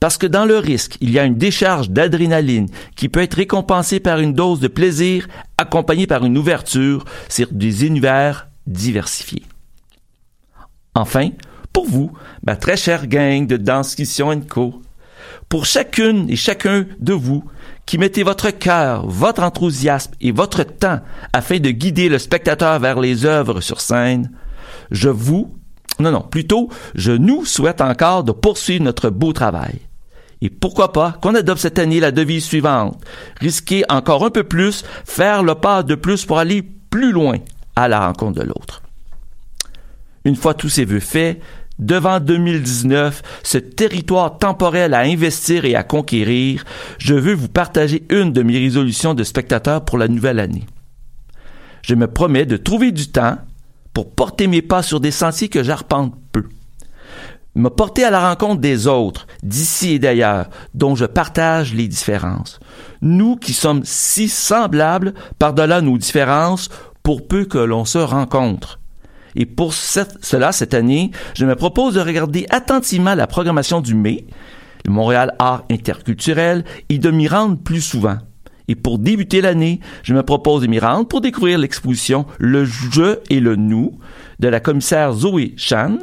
[0.00, 4.00] Parce que dans le risque, il y a une décharge d'adrénaline qui peut être récompensée
[4.00, 9.44] par une dose de plaisir accompagnée par une ouverture sur des univers diversifiés.
[10.94, 11.30] Enfin,
[11.72, 12.12] pour vous,
[12.46, 14.82] ma très chère gang de Danscussion Co,
[15.48, 17.44] pour chacune et chacun de vous
[17.86, 21.00] qui mettez votre cœur, votre enthousiasme et votre temps
[21.32, 24.30] afin de guider le spectateur vers les œuvres sur scène,
[24.90, 25.56] je vous,
[26.00, 29.80] non, non, plutôt, je nous souhaite encore de poursuivre notre beau travail.
[30.42, 33.02] Et pourquoi pas qu'on adopte cette année la devise suivante.
[33.40, 37.38] Risquer encore un peu plus, faire le pas de plus pour aller plus loin
[37.76, 38.82] à la rencontre de l'autre.
[40.24, 41.40] Une fois tous ces vœux faits,
[41.78, 46.64] devant 2019, ce territoire temporel à investir et à conquérir,
[46.98, 50.66] je veux vous partager une de mes résolutions de spectateurs pour la nouvelle année.
[51.82, 53.36] Je me promets de trouver du temps,
[53.94, 56.44] pour porter mes pas sur des sentiers que j'arpente peu.
[57.54, 62.58] Me porter à la rencontre des autres, d'ici et d'ailleurs, dont je partage les différences.
[63.00, 66.68] Nous qui sommes si semblables par-delà nos différences,
[67.04, 68.80] pour peu que l'on se rencontre.
[69.36, 74.26] Et pour cela, cette année, je me propose de regarder attentivement la programmation du mai,
[74.84, 78.16] le Montréal Art Interculturel, et de m'y rendre plus souvent.
[78.68, 83.18] Et pour débuter l'année, je me propose de m'y rendre pour découvrir l'exposition Le Je
[83.30, 83.98] et le Nous
[84.38, 85.98] de la commissaire Zoé Chan,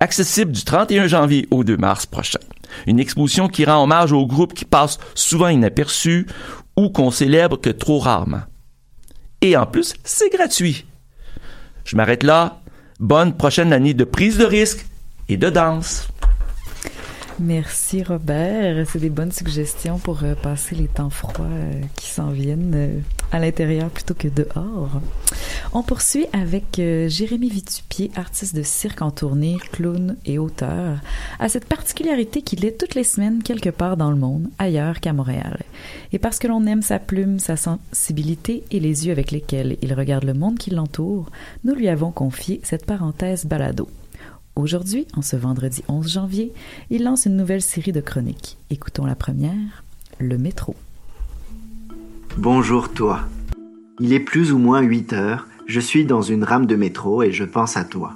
[0.00, 2.40] accessible du 31 janvier au 2 mars prochain.
[2.86, 6.26] Une exposition qui rend hommage aux groupes qui passent souvent inaperçus
[6.76, 8.42] ou qu'on célèbre que trop rarement.
[9.40, 10.84] Et en plus, c'est gratuit.
[11.84, 12.60] Je m'arrête là.
[12.98, 14.86] Bonne prochaine année de prise de risque
[15.28, 16.08] et de danse.
[17.38, 18.86] Merci Robert.
[18.90, 22.72] C'est des bonnes suggestions pour euh, passer les temps froids euh, qui s'en viennent.
[22.74, 22.98] Euh,
[23.32, 25.00] à l'intérieur plutôt que dehors.
[25.72, 31.00] On poursuit avec Jérémy Vitupier, artiste de cirque en tournée, clown et auteur,
[31.40, 35.12] à cette particularité qu'il est toutes les semaines quelque part dans le monde, ailleurs qu'à
[35.12, 35.58] Montréal.
[36.12, 39.92] Et parce que l'on aime sa plume, sa sensibilité et les yeux avec lesquels il
[39.92, 41.28] regarde le monde qui l'entoure,
[41.64, 43.88] nous lui avons confié cette parenthèse balado.
[44.56, 46.50] Aujourd'hui, en ce vendredi 11 janvier,
[46.88, 48.56] il lance une nouvelle série de chroniques.
[48.70, 49.84] Écoutons la première,
[50.18, 50.74] Le métro.
[52.38, 53.20] Bonjour toi.
[54.00, 57.32] Il est plus ou moins 8 heures, je suis dans une rame de métro et
[57.32, 58.14] je pense à toi.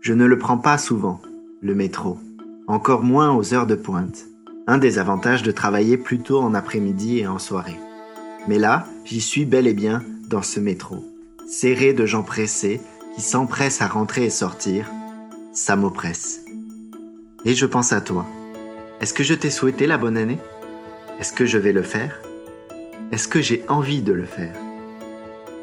[0.00, 1.20] Je ne le prends pas souvent,
[1.60, 2.18] le métro,
[2.66, 4.24] encore moins aux heures de pointe.
[4.66, 7.78] Un des avantages de travailler plutôt en après-midi et en soirée.
[8.48, 11.04] Mais là, j'y suis bel et bien dans ce métro,
[11.46, 12.80] serré de gens pressés
[13.14, 14.90] qui s'empressent à rentrer et sortir.
[15.56, 16.42] Ça m'oppresse.
[17.46, 18.26] Et je pense à toi.
[19.00, 20.38] Est-ce que je t'ai souhaité la bonne année?
[21.18, 22.20] Est-ce que je vais le faire?
[23.10, 24.54] Est-ce que j'ai envie de le faire?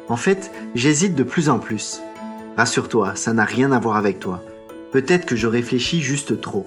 [0.08, 2.00] En fait, j'hésite de plus en plus.
[2.56, 4.42] Rassure-toi, ça n'a rien à voir avec toi.
[4.90, 6.66] Peut-être que je réfléchis juste trop.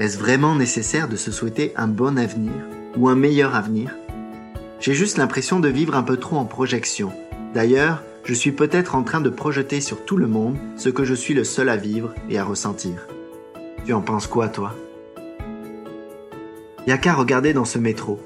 [0.00, 2.52] Est-ce vraiment nécessaire de se souhaiter un bon avenir
[2.96, 3.94] ou un meilleur avenir?
[4.80, 7.12] J'ai juste l'impression de vivre un peu trop en projection.
[7.54, 11.14] D'ailleurs, je suis peut-être en train de projeter sur tout le monde ce que je
[11.14, 13.06] suis le seul à vivre et à ressentir.
[13.84, 14.74] Tu en penses quoi, toi?
[16.86, 18.18] Y a qu'à regarder dans ce métro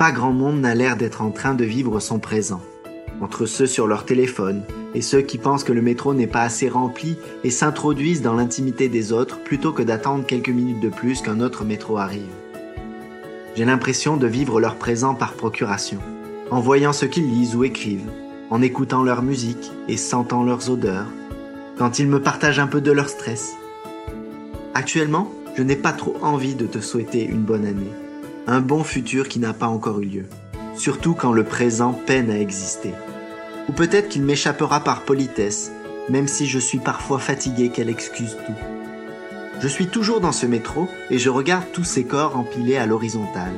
[0.00, 2.62] pas grand monde n'a l'air d'être en train de vivre son présent.
[3.20, 4.62] Entre ceux sur leur téléphone
[4.94, 8.88] et ceux qui pensent que le métro n'est pas assez rempli et s'introduisent dans l'intimité
[8.88, 12.32] des autres plutôt que d'attendre quelques minutes de plus qu'un autre métro arrive.
[13.54, 15.98] J'ai l'impression de vivre leur présent par procuration,
[16.50, 18.10] en voyant ce qu'ils lisent ou écrivent,
[18.50, 21.06] en écoutant leur musique et sentant leurs odeurs,
[21.78, 23.52] quand ils me partagent un peu de leur stress.
[24.74, 27.92] Actuellement, je n'ai pas trop envie de te souhaiter une bonne année
[28.50, 30.24] un bon futur qui n'a pas encore eu lieu,
[30.74, 32.92] surtout quand le présent peine à exister.
[33.68, 35.70] Ou peut-être qu'il m'échappera par politesse,
[36.08, 38.52] même si je suis parfois fatigué qu'elle excuse tout.
[39.60, 43.52] Je suis toujours dans ce métro et je regarde tous ces corps empilés à l'horizontale.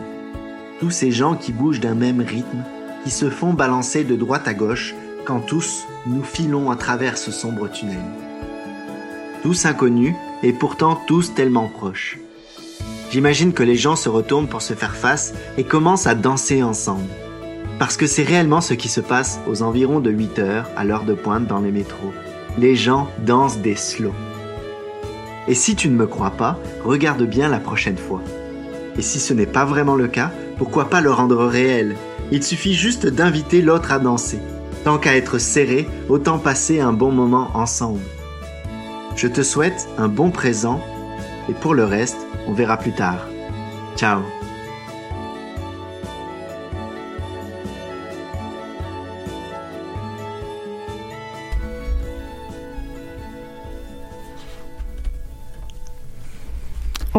[0.79, 2.65] Tous ces gens qui bougent d'un même rythme,
[3.05, 7.31] qui se font balancer de droite à gauche quand tous nous filons à travers ce
[7.31, 8.03] sombre tunnel.
[9.43, 12.19] Tous inconnus et pourtant tous tellement proches.
[13.11, 17.09] J'imagine que les gens se retournent pour se faire face et commencent à danser ensemble.
[17.79, 21.05] Parce que c'est réellement ce qui se passe aux environs de 8 heures à l'heure
[21.05, 22.13] de pointe dans les métros.
[22.59, 24.15] Les gens dansent des slows.
[25.49, 28.23] Et si tu ne me crois pas, regarde bien la prochaine fois.
[28.97, 31.97] Et si ce n'est pas vraiment le cas, pourquoi pas le rendre réel?
[32.31, 34.39] Il suffit juste d'inviter l'autre à danser.
[34.85, 38.01] Tant qu'à être serré, autant passer un bon moment ensemble.
[39.17, 40.81] Je te souhaite un bon présent
[41.49, 43.27] et pour le reste, on verra plus tard.
[43.97, 44.21] Ciao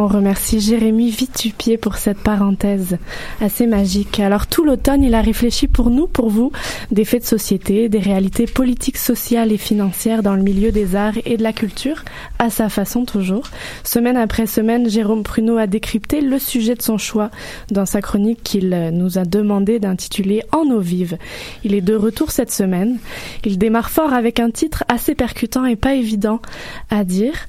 [0.03, 2.97] On remercie Jérémy Vitupier pour cette parenthèse
[3.39, 4.19] assez magique.
[4.19, 6.51] Alors tout l'automne, il a réfléchi pour nous, pour vous,
[6.91, 11.13] des faits de société, des réalités politiques, sociales et financières dans le milieu des arts
[11.23, 12.03] et de la culture,
[12.37, 13.45] à sa façon toujours.
[13.85, 17.31] Semaine après semaine, Jérôme Pruneau a décrypté le sujet de son choix
[17.71, 21.17] dans sa chronique qu'il nous a demandé d'intituler En eau vive.
[21.63, 22.97] Il est de retour cette semaine.
[23.45, 26.41] Il démarre fort avec un titre assez percutant et pas évident
[26.89, 27.47] à dire.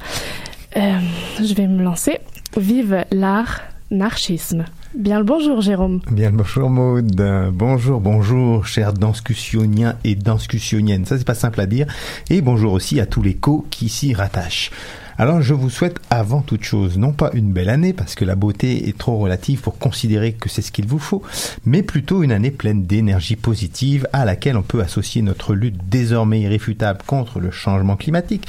[0.77, 0.99] Euh,
[1.41, 2.21] je vais me lancer.
[2.57, 4.65] Vive l'art, narchisme.
[4.95, 6.01] Bien le bonjour Jérôme.
[6.13, 7.51] Bien le bonjour Maude.
[7.53, 11.05] Bonjour, bonjour chers danscussioniens et danscussioniennes.
[11.05, 11.87] Ça c'est pas simple à dire.
[12.31, 14.71] Et bonjour aussi à tous les co qui s'y rattachent.
[15.17, 18.35] Alors je vous souhaite avant toute chose, non pas une belle année, parce que la
[18.35, 21.23] beauté est trop relative pour considérer que c'est ce qu'il vous faut,
[21.65, 26.41] mais plutôt une année pleine d'énergie positive à laquelle on peut associer notre lutte désormais
[26.41, 28.49] irréfutable contre le changement climatique,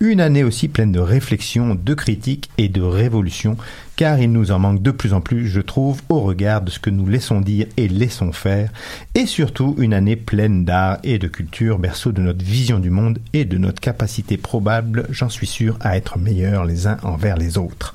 [0.00, 3.58] une année aussi pleine de réflexion, de critiques et de révolutions
[3.96, 6.78] car il nous en manque de plus en plus, je trouve, au regard de ce
[6.78, 8.70] que nous laissons dire et laissons faire,
[9.14, 13.18] et surtout une année pleine d'art et de culture, berceau de notre vision du monde
[13.32, 17.56] et de notre capacité probable, j'en suis sûr, à être meilleurs les uns envers les
[17.56, 17.94] autres.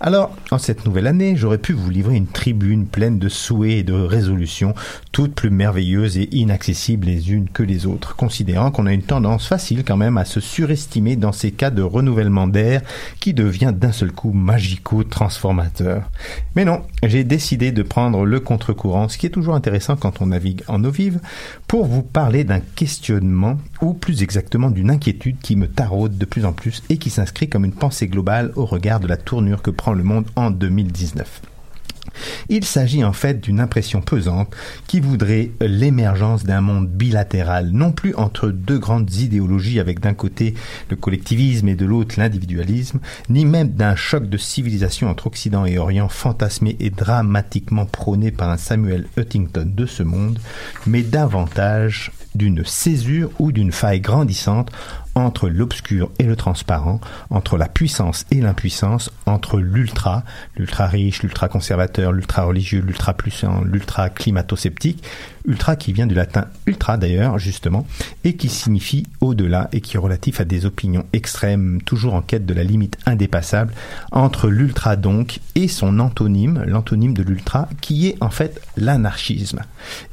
[0.00, 3.82] Alors, en cette nouvelle année, j'aurais pu vous livrer une tribune pleine de souhaits et
[3.82, 4.74] de résolutions,
[5.12, 9.46] toutes plus merveilleuses et inaccessibles les unes que les autres, considérant qu'on a une tendance
[9.46, 12.80] facile quand même à se surestimer dans ces cas de renouvellement d'air
[13.20, 15.41] qui devient d'un seul coup magico-transformé
[16.54, 20.26] mais non, j'ai décidé de prendre le contre-courant, ce qui est toujours intéressant quand on
[20.26, 21.20] navigue en eau vive,
[21.66, 26.44] pour vous parler d'un questionnement, ou plus exactement d'une inquiétude qui me taraude de plus
[26.44, 29.70] en plus et qui s'inscrit comme une pensée globale au regard de la tournure que
[29.70, 31.51] prend le monde en 2019.
[32.48, 34.54] Il s'agit en fait d'une impression pesante
[34.86, 40.54] qui voudrait l'émergence d'un monde bilatéral, non plus entre deux grandes idéologies avec d'un côté
[40.90, 45.78] le collectivisme et de l'autre l'individualisme, ni même d'un choc de civilisation entre Occident et
[45.78, 50.38] Orient fantasmé et dramatiquement prôné par un Samuel Huntington de ce monde,
[50.86, 54.70] mais davantage d'une césure ou d'une faille grandissante
[55.14, 57.00] entre l'obscur et le transparent,
[57.30, 60.24] entre la puissance et l'impuissance, entre l'ultra,
[60.56, 65.02] l'ultra riche, l'ultra conservateur, l'ultra religieux, l'ultra puissant, l'ultra climato-sceptique,
[65.46, 67.86] ultra qui vient du latin ultra d'ailleurs, justement,
[68.24, 72.46] et qui signifie au-delà et qui est relatif à des opinions extrêmes, toujours en quête
[72.46, 73.72] de la limite indépassable,
[74.12, 79.60] entre l'ultra donc et son antonyme, l'antonyme de l'ultra, qui est en fait l'anarchisme.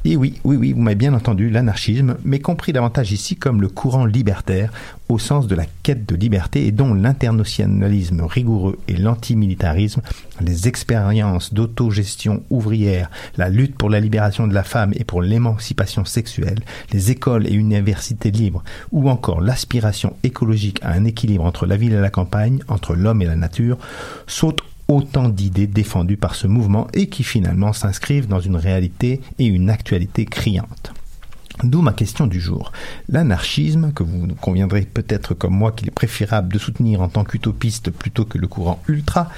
[0.04, 3.68] Et oui, oui, oui, vous m'avez bien entendu, l'anarchisme, mais compris davantage ici comme le
[3.68, 4.72] courant libertaire,
[5.08, 10.02] au sens de la quête de liberté et dont l'internationalisme rigoureux et l'antimilitarisme,
[10.40, 16.04] les expériences d'autogestion ouvrière, la lutte pour la libération de la femme et pour l'émancipation
[16.04, 16.60] sexuelle,
[16.92, 18.62] les écoles et universités libres,
[18.92, 23.22] ou encore l'aspiration écologique à un équilibre entre la ville et la campagne, entre l'homme
[23.22, 23.78] et la nature,
[24.26, 24.54] sont
[24.88, 29.70] autant d'idées défendues par ce mouvement et qui finalement s'inscrivent dans une réalité et une
[29.70, 30.92] actualité criante.
[31.62, 32.72] D'où ma question du jour.
[33.08, 37.90] L'anarchisme, que vous conviendrez peut-être comme moi qu'il est préférable de soutenir en tant qu'utopiste
[37.90, 39.28] plutôt que le courant ultra,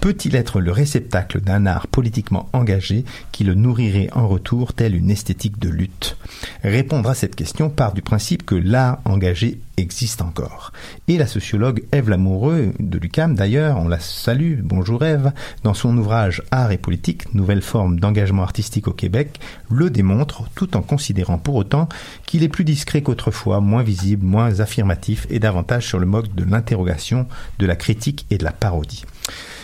[0.00, 5.10] peut-il être le réceptacle d'un art politiquement engagé qui le nourrirait en retour tel une
[5.10, 6.16] esthétique de lutte?
[6.62, 10.72] Répondre à cette question part du principe que l'art engagé existe encore.
[11.08, 15.32] Et la sociologue Ève Lamoureux de l'UCAM d'ailleurs, on la salue, bonjour Ève,
[15.64, 20.76] dans son ouvrage Art et politique, nouvelle forme d'engagement artistique au Québec, le démontre tout
[20.76, 21.88] en considérant pour autant
[22.26, 26.44] qu'il est plus discret qu'autrefois, moins visible, moins affirmatif et davantage sur le mode de
[26.44, 27.26] l'interrogation,
[27.58, 29.04] de la critique et de la parodie.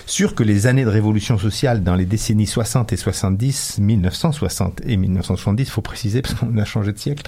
[0.09, 4.97] Sûr que les années de révolution sociale dans les décennies 60 et 70, 1960 et
[4.97, 7.25] 1970, faut préciser parce qu'on a changé de siècle,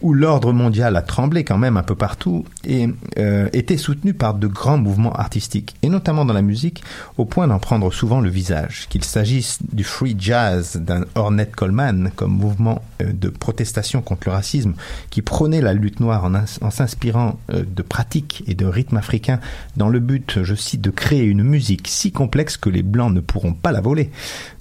[0.00, 2.88] où l'ordre mondial a tremblé quand même un peu partout et
[3.18, 6.82] euh, était soutenu par de grands mouvements artistiques, et notamment dans la musique,
[7.18, 12.10] au point d'en prendre souvent le visage, qu'il s'agisse du free jazz d'un Ornette Coleman
[12.16, 14.74] comme mouvement euh, de protestation contre le racisme,
[15.10, 19.38] qui prônait la lutte noire en, en s'inspirant euh, de pratiques et de rythmes africains
[19.76, 23.20] dans le but, je cite, de créer une musique si complexe que les Blancs ne
[23.20, 24.10] pourront pas la voler,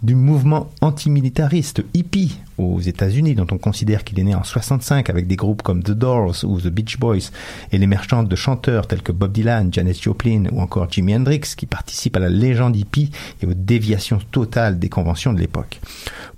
[0.04, 5.28] du mouvement antimilitariste hippie aux États-Unis, dont on considère qu'il est né en 65 avec
[5.28, 7.30] des groupes comme The Doors ou The Beach Boys,
[7.72, 11.66] et l'émergence de chanteurs tels que Bob Dylan, Janis Joplin ou encore Jimi Hendrix, qui
[11.66, 15.80] participent à la légende hippie et aux déviations totales des conventions de l'époque.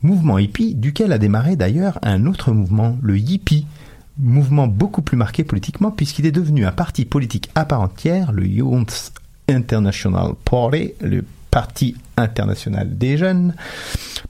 [0.02, 3.66] Mouvement hippie duquel a démarré d'ailleurs un autre mouvement, le hippie,
[4.18, 8.46] mouvement beaucoup plus marqué politiquement puisqu'il est devenu un parti politique à part entière, le
[8.46, 9.14] Youth
[9.50, 13.56] International Party, le Parti international des jeunes,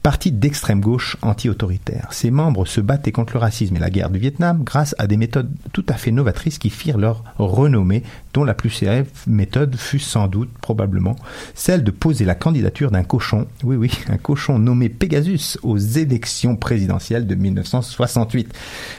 [0.02, 2.08] parti d'extrême gauche anti-autoritaire.
[2.12, 5.18] Ses membres se battaient contre le racisme et la guerre du Vietnam grâce à des
[5.18, 9.98] méthodes tout à fait novatrices qui firent leur renommée, dont la plus célèbre méthode fut
[9.98, 11.16] sans doute, probablement,
[11.54, 16.56] celle de poser la candidature d'un cochon, oui oui, un cochon nommé Pegasus aux élections
[16.56, 18.54] présidentielles de 1968.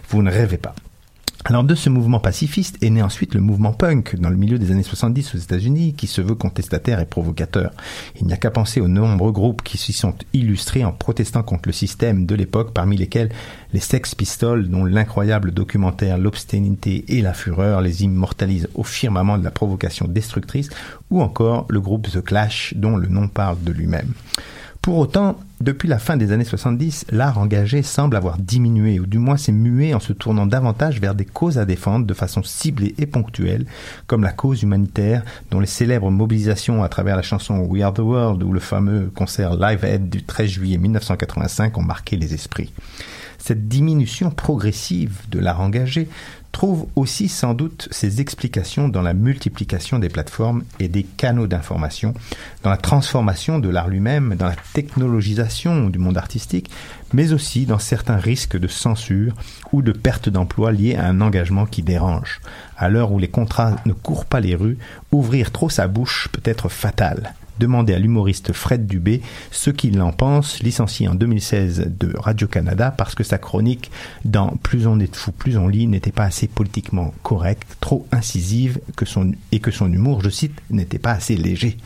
[0.10, 0.76] Vous ne rêvez pas.
[1.46, 4.72] Alors de ce mouvement pacifiste est né ensuite le mouvement punk dans le milieu des
[4.72, 7.72] années 70 aux États-Unis qui se veut contestataire et provocateur.
[8.20, 11.68] Il n'y a qu'à penser aux nombreux groupes qui s'y sont illustrés en protestant contre
[11.68, 13.30] le système de l'époque parmi lesquels
[13.74, 19.44] les Sex Pistols dont l'incroyable documentaire L'obsténité et la fureur les immortalisent au firmament de
[19.44, 20.70] la provocation destructrice
[21.10, 24.14] ou encore le groupe The Clash dont le nom parle de lui-même.
[24.82, 29.18] Pour autant, depuis la fin des années 70, l'art engagé semble avoir diminué, ou du
[29.18, 32.96] moins s'est mué en se tournant davantage vers des causes à défendre de façon ciblée
[32.98, 33.66] et ponctuelle,
[34.08, 38.00] comme la cause humanitaire, dont les célèbres mobilisations à travers la chanson We Are the
[38.00, 42.72] World ou le fameux concert Live Aid du 13 juillet 1985 ont marqué les esprits.
[43.38, 46.08] Cette diminution progressive de l'art engagé
[46.52, 52.14] trouve aussi sans doute ses explications dans la multiplication des plateformes et des canaux d'information,
[52.64, 56.70] dans la transformation de l'art lui-même, dans la technologisation du monde artistique,
[57.14, 59.34] mais aussi dans certains risques de censure
[59.72, 62.40] ou de perte d'emploi liés à un engagement qui dérange.
[62.78, 64.78] À l'heure où les contrats ne courent pas les rues,
[65.12, 67.34] ouvrir trop sa bouche peut être fatal.
[67.60, 69.22] Demandez à l'humoriste Fred Dubé
[69.52, 73.92] ce qu'il en pense, licencié en 2016 de Radio-Canada parce que sa chronique
[74.26, 78.80] dans Plus on est fou, plus on lit n'était pas assez politiquement correcte, trop incisive
[79.52, 81.78] et que son humour, je cite, n'était pas assez léger.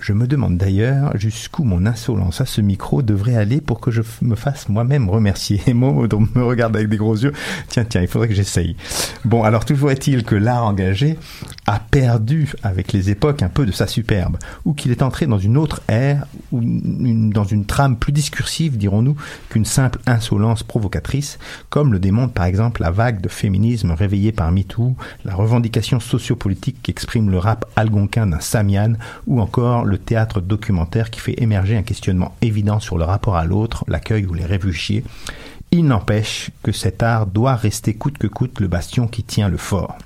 [0.00, 4.02] Je me demande d'ailleurs jusqu'où mon insolence à ce micro devrait aller pour que je
[4.22, 5.60] me fasse moi-même remercier.
[5.66, 7.32] Et Maud me regarde avec des gros yeux.
[7.68, 8.76] Tiens, tiens, il faudrait que j'essaye.
[9.24, 11.18] Bon, alors toujours est-il que l'art engagé
[11.66, 15.38] a perdu avec les époques un peu de sa superbe, ou qu'il est entré dans
[15.38, 19.16] une autre ère ou dans une trame plus discursive, dirons-nous,
[19.50, 21.38] qu'une simple insolence provocatrice,
[21.68, 26.82] comme le démontre par exemple la vague de féminisme réveillée par MeToo, la revendication sociopolitique
[26.82, 28.94] qu'exprime le rap algonquin d'un Samian,
[29.26, 33.44] ou encore le théâtre documentaire qui fait émerger un questionnement évident sur le rapport à
[33.44, 35.02] l'autre, l'accueil ou les réfugiés.
[35.70, 39.56] Il n'empêche que cet art doit rester coûte que coûte le bastion qui tient le
[39.56, 39.98] fort.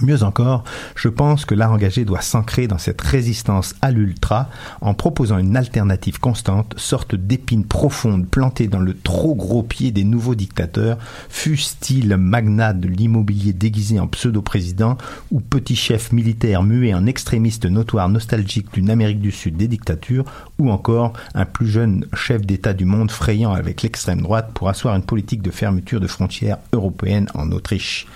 [0.00, 0.64] Mieux encore,
[0.96, 4.48] je pense que l'art engagé doit s'ancrer dans cette résistance à l'ultra
[4.80, 10.02] en proposant une alternative constante, sorte d'épine profonde plantée dans le trop gros pied des
[10.02, 14.98] nouveaux dictateurs, fût-il magnat de l'immobilier déguisé en pseudo-président
[15.30, 20.24] ou petit chef militaire muet en extrémiste notoire nostalgique d'une Amérique du Sud des dictatures
[20.58, 24.96] ou encore un plus jeune chef d'État du monde frayant avec l'extrême droite pour asseoir
[24.96, 28.06] une politique de fermeture de frontières européennes en Autriche.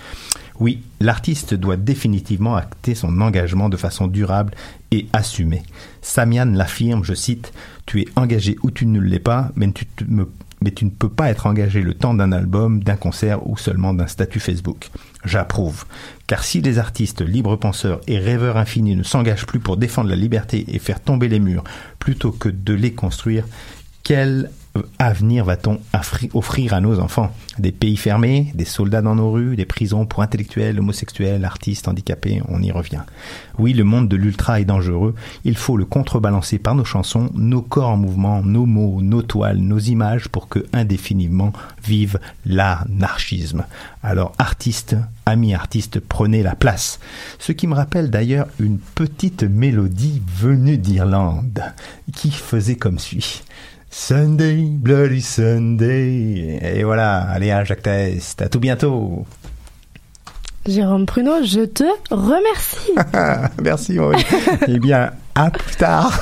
[0.59, 4.53] Oui, l'artiste doit définitivement acter son engagement de façon durable
[4.91, 5.63] et assumée.
[6.01, 7.53] Samian l'affirme, je cite,
[7.85, 11.81] Tu es engagé ou tu ne l'es pas, mais tu, ne peux pas être engagé
[11.81, 14.89] le temps d'un album, d'un concert ou seulement d'un statut Facebook.
[15.23, 15.85] J'approuve.
[16.27, 20.17] Car si les artistes libres penseurs et rêveurs infinis ne s'engagent plus pour défendre la
[20.17, 21.63] liberté et faire tomber les murs
[21.99, 23.45] plutôt que de les construire,
[24.03, 24.49] quel
[24.99, 25.79] avenir va-t-on
[26.33, 27.31] offrir à nos enfants?
[27.57, 32.41] Des pays fermés, des soldats dans nos rues, des prisons pour intellectuels, homosexuels, artistes, handicapés,
[32.47, 33.01] on y revient.
[33.57, 37.61] Oui, le monde de l'ultra est dangereux, il faut le contrebalancer par nos chansons, nos
[37.61, 41.51] corps en mouvement, nos mots, nos toiles, nos images pour que indéfiniment
[41.83, 43.65] vive l'anarchisme.
[44.01, 46.99] Alors artistes, amis artistes, prenez la place.
[47.37, 51.61] Ce qui me rappelle d'ailleurs une petite mélodie venue d'Irlande
[52.13, 53.43] qui faisait comme suit.
[53.89, 56.59] Sunday, Bloody Sunday.
[56.61, 59.25] Et voilà, allez, hein, Jacques Test, à tout bientôt.
[60.67, 62.91] Jérôme Pruneau, je te remercie.
[63.63, 64.25] Merci, Maurice.
[64.67, 66.19] eh bien, à plus tard.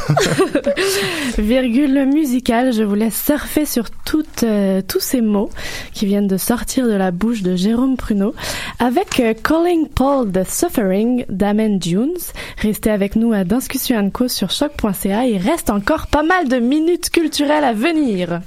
[1.38, 5.50] Virgule musicale, je vous laisse surfer sur toutes, euh, tous ces mots
[5.94, 8.36] qui viennent de sortir de la bouche de Jérôme Pruneau
[8.80, 12.18] avec euh, Calling Paul the Suffering d'Amen Dunes.
[12.62, 15.26] Restez avec nous à Discussion Co sur choc.ca.
[15.26, 18.42] Il reste encore pas mal de minutes culturelles à venir.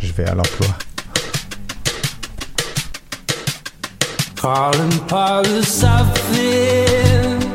[0.00, 0.68] Je vais à l'emploi.
[4.40, 7.45] Calling Paul the suffering.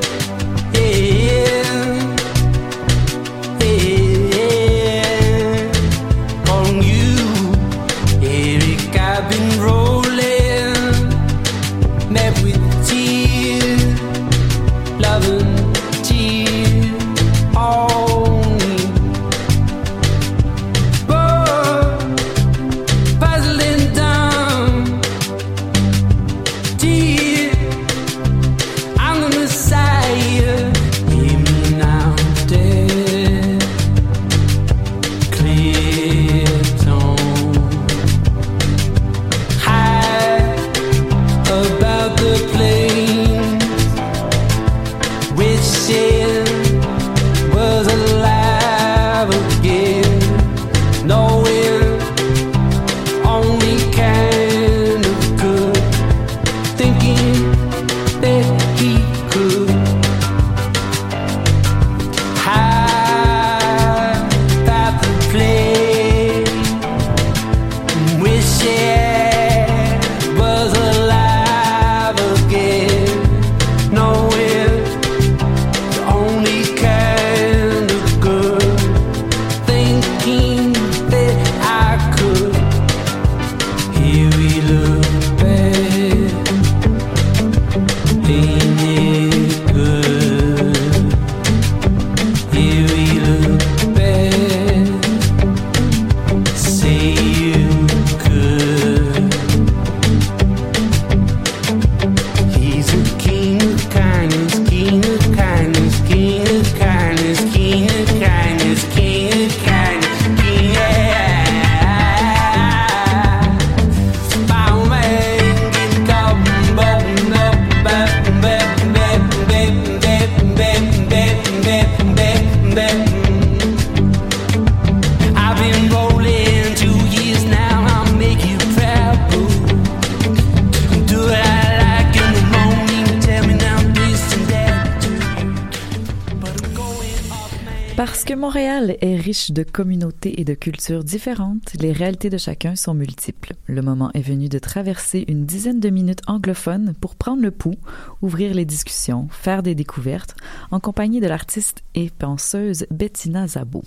[139.51, 143.53] De communautés et de cultures différentes, les réalités de chacun sont multiples.
[143.67, 147.77] Le moment est venu de traverser une dizaine de minutes anglophones pour prendre le pouls,
[148.21, 150.35] ouvrir les discussions, faire des découvertes,
[150.71, 153.83] en compagnie de l'artiste et penseuse Bettina Zabo.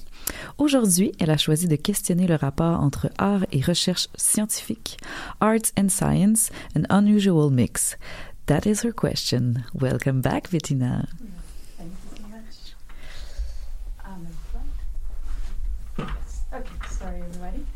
[0.59, 4.99] Aujourd'hui, elle a choisi de questionner le rapport entre art et recherche scientifique.
[5.41, 7.97] Arts and Science, an unusual mix.
[8.47, 9.65] That is her question.
[9.75, 11.07] Welcome back, Bettina.
[17.35, 17.67] Everybody.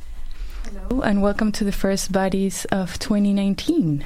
[0.64, 4.04] Hello and welcome to the first Buddies of 2019.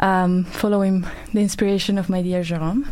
[0.00, 2.90] Um, following the inspiration of my dear Jerome,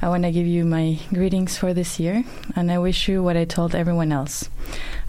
[0.00, 2.24] I want to give you my greetings for this year
[2.54, 4.48] and I wish you what I told everyone else.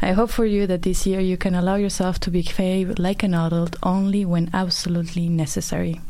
[0.01, 3.34] I hope for you that this year you can allow yourself to behave like an
[3.34, 6.01] adult only when absolutely necessary.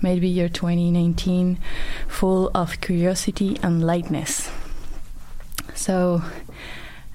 [0.00, 1.58] Maybe your 2019
[2.06, 4.50] full of curiosity and lightness.
[5.74, 6.22] So,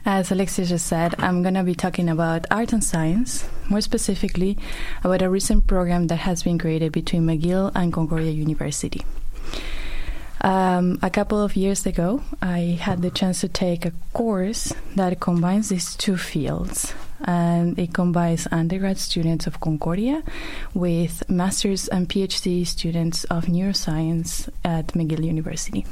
[0.06, 4.58] as Alexia just said, I'm going to be talking about art and science, more specifically
[5.04, 9.06] about a recent program that has been created between McGill and Concordia University.
[10.41, 15.22] Um, a couple of years ago, I had the chance to take a course that
[15.22, 16.93] combines these two fields.
[17.24, 20.22] And it combines undergrad students of Concordia
[20.74, 25.86] with master's and PhD students of neuroscience at McGill University.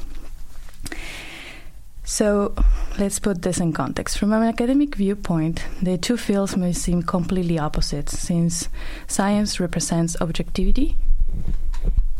[2.04, 2.54] So
[2.98, 4.18] let's put this in context.
[4.18, 8.68] From an academic viewpoint, the two fields may seem completely opposite since
[9.06, 10.96] science represents objectivity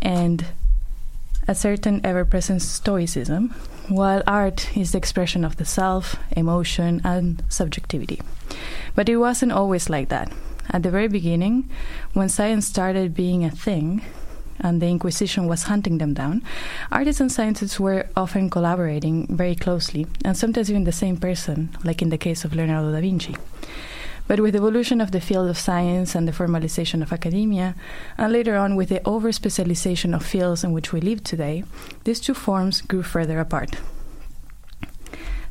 [0.01, 0.45] and
[1.49, 3.51] a certain ever present stoicism,
[3.89, 8.20] while art is the expression of the self, emotion, and subjectivity.
[8.95, 10.33] But it wasn't always like that.
[10.70, 11.68] At the very beginning,
[12.12, 14.03] when science started being a thing,
[14.63, 16.43] and the Inquisition was hunting them down,
[16.91, 22.01] artists and scientists were often collaborating very closely, and sometimes even the same person, like
[22.03, 23.37] in the case of Leonardo da Vinci.
[24.29, 27.75] But with the evolution of the field of science and the formalization of academia,
[28.17, 31.65] and later on with the over specialization of fields in which we live today,
[32.05, 33.77] these two forms grew further apart.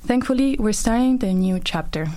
[0.03, 2.07] Thankfully, we're starting the new chapter.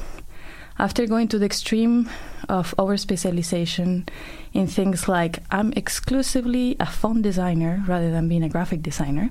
[0.78, 2.08] After going to the extreme
[2.48, 4.06] of over specialization
[4.54, 9.30] in things like I'm exclusively a font designer rather than being a graphic designer,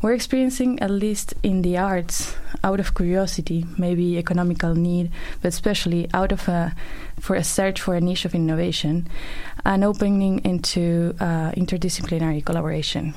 [0.00, 2.34] we're experiencing, at least in the arts,
[2.64, 5.10] out of curiosity, maybe economical need,
[5.42, 6.74] but especially out of a
[7.20, 9.06] for a search for a niche of innovation,
[9.66, 13.14] an opening into uh, interdisciplinary collaboration.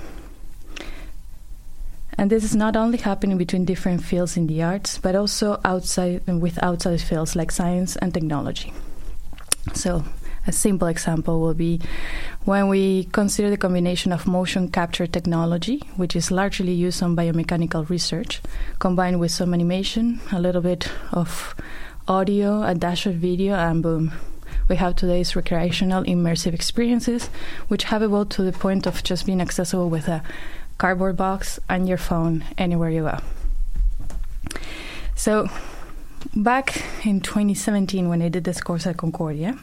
[2.18, 6.28] And this is not only happening between different fields in the arts, but also outside
[6.28, 8.74] with outside fields like science and technology.
[9.74, 10.04] So,
[10.48, 11.80] a simple example will be
[12.45, 17.88] when we consider the combination of motion capture technology, which is largely used on biomechanical
[17.89, 18.41] research,
[18.80, 21.54] combined with some animation, a little bit of
[22.08, 24.14] audio, a dash of video, and boom.
[24.70, 27.28] We have today's recreational immersive experiences,
[27.68, 30.24] which have evolved to the point of just being accessible with a
[30.78, 33.20] cardboard box and your phone anywhere you go.
[35.16, 35.50] So,
[36.36, 39.58] back in 2017, when I did this course at Concordia,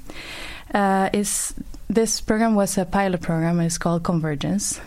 [0.75, 1.55] uh, is
[1.89, 3.61] this program was a pilot program.
[3.61, 4.81] It's called Convergence.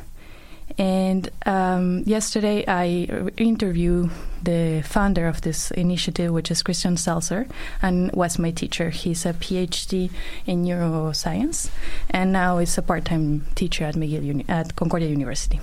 [0.78, 4.12] And um, yesterday, I interviewed
[4.44, 7.48] the founder of this initiative, which is Christian Seltzer,
[7.82, 8.92] and was my teacher.
[8.92, 10.12] He's a PhD
[10.46, 11.72] in neuroscience,
[12.12, 15.60] and now is a part-time teacher at McGill Uni- at Concordia University.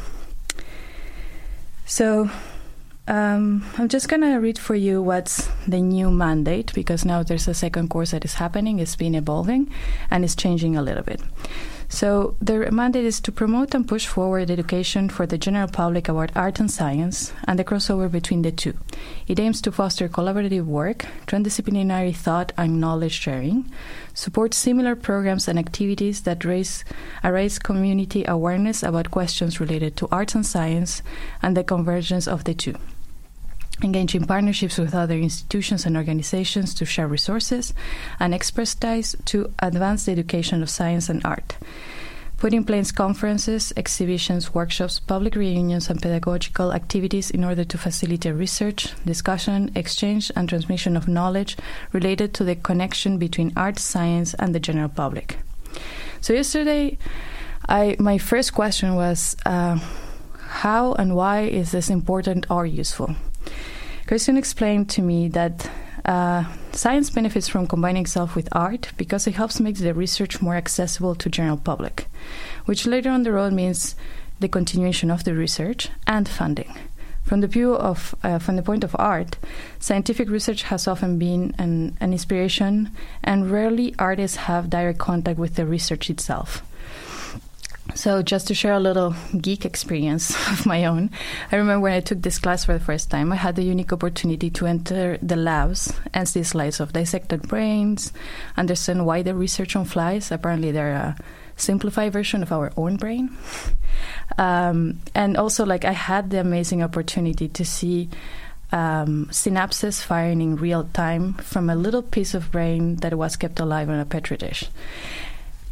[1.87, 2.31] So
[3.07, 7.47] um, I'm just going to read for you what's the new mandate because now there's
[7.47, 8.79] a second course that is happening.
[8.79, 9.71] It's been evolving
[10.11, 11.21] and it's changing a little bit.
[11.87, 16.33] So, the mandate is to promote and push forward education for the general public about
[16.35, 18.75] art and science and the crossover between the two.
[19.29, 23.71] It aims to foster collaborative work, transdisciplinary thought, and knowledge sharing,
[24.15, 26.85] support similar programs and activities that raise,
[27.23, 31.03] raise community awareness about questions related to arts and science
[31.43, 32.75] and the convergence of the two
[33.83, 37.75] engage in partnerships with other institutions and organizations to share resources
[38.21, 41.57] and expertise to advance the education of science and art.
[42.37, 48.35] Put in place conferences, exhibitions, workshops, public reunions, and pedagogical activities in order to facilitate
[48.35, 51.57] research, discussion, exchange, and transmission of knowledge
[51.93, 55.39] related to the connection between art, science, and the general public.
[56.21, 56.99] So, yesterday,
[57.69, 59.79] I, my first question was uh,
[60.39, 63.15] how and why is this important or useful?
[64.07, 65.71] Christian explained to me that
[66.05, 70.57] uh, science benefits from combining itself with art because it helps make the research more
[70.57, 72.07] accessible to general public,
[72.67, 73.97] which later on the road means
[74.41, 76.77] the continuation of the research and funding.
[77.23, 79.39] From the view of, uh, from the point of art,
[79.79, 82.91] scientific research has often been an, an inspiration,
[83.23, 86.63] and rarely artists have direct contact with the research itself.
[87.95, 91.11] So, just to share a little geek experience of my own,
[91.53, 93.93] I remember when I took this class for the first time, I had the unique
[93.93, 98.13] opportunity to enter the labs and see slides of dissected brains,
[98.57, 100.33] understand why the research on flies.
[100.33, 101.17] Apparently, they're a
[101.57, 103.37] simplified version of our own brain.
[104.39, 108.09] Um, and also, like, I had the amazing opportunity to see
[108.73, 113.61] um, synapses firing in real time from a little piece of brain that was kept
[113.61, 114.65] alive on a petri dish.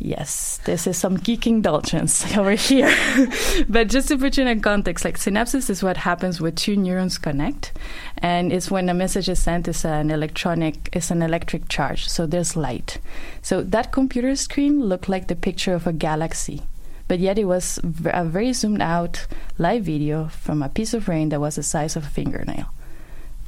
[0.04, 2.92] Yes, this is some geek indulgence over here.
[3.68, 6.74] but just to put you in a context, like synapses is what happens when two
[6.74, 7.72] neurons connect,
[8.18, 12.08] and it's when a message is sent is an electronic, it's an electric charge.
[12.08, 12.98] So there's light.
[13.42, 16.62] So that computer screen looked like the picture of a galaxy,
[17.06, 21.28] but yet it was a very zoomed out live video from a piece of rain
[21.28, 22.66] that was the size of a fingernail.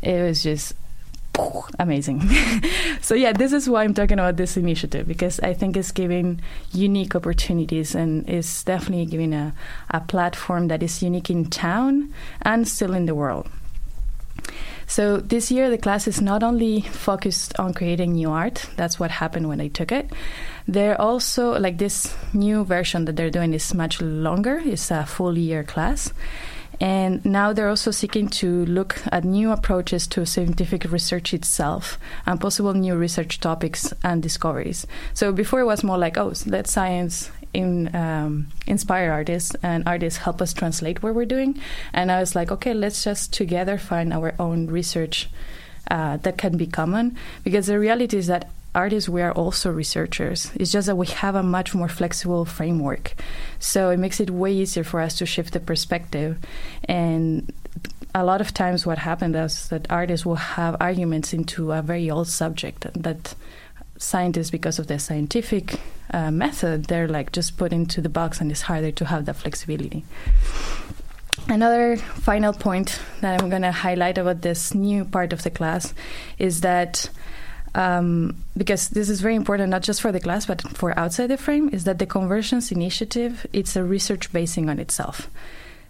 [0.02, 0.74] It was just
[1.78, 2.22] amazing.
[3.00, 6.40] so yeah, this is why I'm talking about this initiative because I think it's giving
[6.72, 9.54] unique opportunities and it's definitely giving a,
[9.90, 12.12] a platform that is unique in town
[12.42, 13.48] and still in the world.
[14.86, 19.10] So this year the class is not only focused on creating new art, that's what
[19.10, 20.10] happened when I took it.
[20.68, 25.38] They're also like this new version that they're doing is much longer, it's a full
[25.38, 26.12] year class.
[26.80, 32.40] And now they're also seeking to look at new approaches to scientific research itself and
[32.40, 34.86] possible new research topics and discoveries.
[35.12, 40.18] So before it was more like, oh, let science in, um, inspire artists and artists
[40.18, 41.60] help us translate what we're doing.
[41.92, 45.28] And I was like, okay, let's just together find our own research
[45.90, 47.16] uh, that can be common.
[47.44, 50.50] Because the reality is that artists, we are also researchers.
[50.54, 53.14] It's just that we have a much more flexible framework.
[53.58, 56.38] So it makes it way easier for us to shift the perspective.
[56.84, 57.52] And
[58.14, 62.10] a lot of times, what happens is that artists will have arguments into a very
[62.10, 63.34] old subject that
[63.98, 65.80] scientists, because of their scientific
[66.12, 69.36] uh, method, they're like just put into the box and it's harder to have that
[69.36, 70.04] flexibility.
[71.48, 75.92] Another final point that I'm going to highlight about this new part of the class
[76.38, 77.10] is that
[77.74, 81.36] um, because this is very important not just for the class but for outside the
[81.36, 85.28] frame is that the conversions initiative it's a research basing on itself.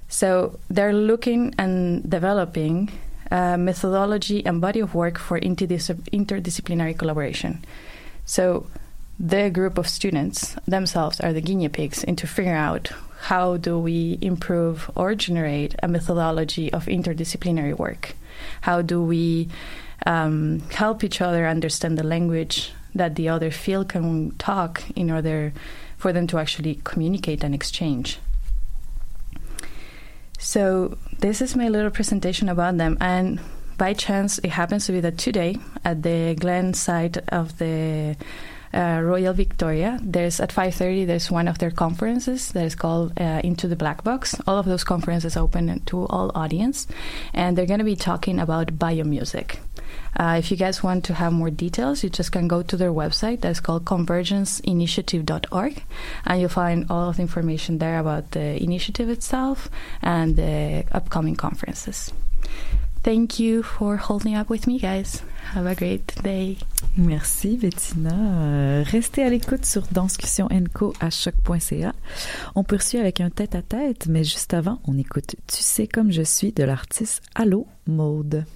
[0.08, 2.90] So they're looking and developing
[3.30, 7.64] a methodology and body of work for interdis- interdisciplinary collaboration.
[8.24, 8.66] So
[9.18, 12.90] the group of students themselves are the guinea pigs into figuring out
[13.22, 18.14] how do we improve or generate a methodology of interdisciplinary work?
[18.60, 19.48] How do we
[20.06, 25.52] um, help each other understand the language that the other field can talk in order
[25.96, 28.18] for them to actually communicate and exchange.
[30.38, 33.40] So this is my little presentation about them, and
[33.78, 38.16] by chance, it happens to be that today at the Glen site of the
[38.72, 39.98] uh, Royal Victoria.
[40.02, 41.06] There's at 5:30.
[41.06, 44.36] There's one of their conferences that is called uh, Into the Black Box.
[44.46, 46.86] All of those conferences open to all audience,
[47.32, 49.58] and they're going to be talking about biomusic.
[50.16, 52.92] Uh, if you guys want to have more details, you just can go to their
[52.92, 55.82] website that's called convergenceinitiative.org
[56.26, 59.68] and you'll find all of the information there about the initiative itself
[60.02, 62.12] and the upcoming conferences.
[63.04, 65.22] Thank you for holding up with me, guys.
[65.52, 66.56] Have a great day.
[66.96, 68.82] Merci Bettina.
[68.84, 71.92] Restez à l'écoute sur Danscussion Co à choc.ca.
[72.54, 76.52] On poursuit avec un tête-à-tête, mais juste avant, on écoute Tu sais comme je suis
[76.52, 78.46] de l'artiste Allo Maude.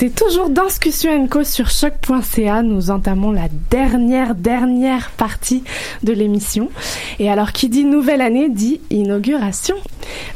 [0.00, 2.62] Écoutez toujours Discussion Co sur choc.ca.
[2.62, 5.64] Nous entamons la dernière, dernière partie
[6.04, 6.70] de l'émission.
[7.18, 9.74] Et alors, qui dit nouvelle année dit inauguration.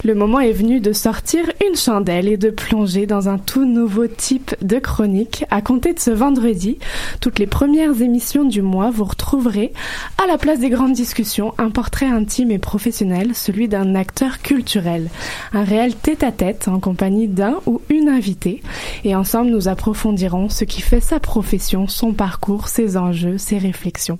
[0.05, 4.09] Le moment est venu de sortir une chandelle et de plonger dans un tout nouveau
[4.09, 5.45] type de chronique.
[5.49, 6.79] À compter de ce vendredi,
[7.21, 9.73] toutes les premières émissions du mois, vous retrouverez,
[10.21, 15.09] à la place des grandes discussions, un portrait intime et professionnel, celui d'un acteur culturel.
[15.53, 18.61] Un réel tête-à-tête en compagnie d'un ou une invitée.
[19.05, 24.19] Et ensemble, nous approfondirons ce qui fait sa profession, son parcours, ses enjeux, ses réflexions.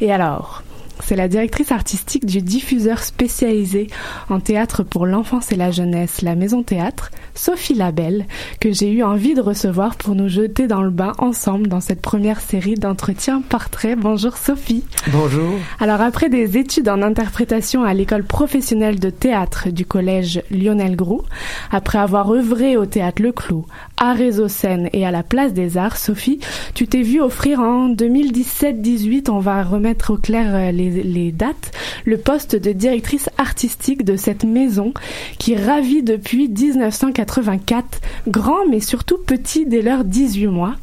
[0.00, 0.64] Et alors,
[1.00, 3.88] c'est la directrice artistique du diffuseur spécialisé
[4.28, 8.26] en théâtre pour l'enfance et la jeunesse, la Maison Théâtre, Sophie Labelle,
[8.60, 12.00] que j'ai eu envie de recevoir pour nous jeter dans le bain ensemble dans cette
[12.00, 13.98] première série d'entretiens portraits.
[13.98, 14.84] Bonjour Sophie.
[15.12, 15.54] Bonjour.
[15.80, 21.22] Alors après des études en interprétation à l'école professionnelle de théâtre du collège Lionel Groux,
[21.70, 23.66] après avoir œuvré au théâtre Le Clou,
[23.96, 26.40] à Réseau Scène et à la Place des Arts, Sophie,
[26.74, 31.72] tu t'es vue offrir en 2017-18, on va remettre au clair euh, les, dates,
[32.04, 34.92] le poste de directrice artistique de cette maison
[35.38, 40.74] qui ravit depuis 1984, grand mais surtout petit dès leurs 18 mois.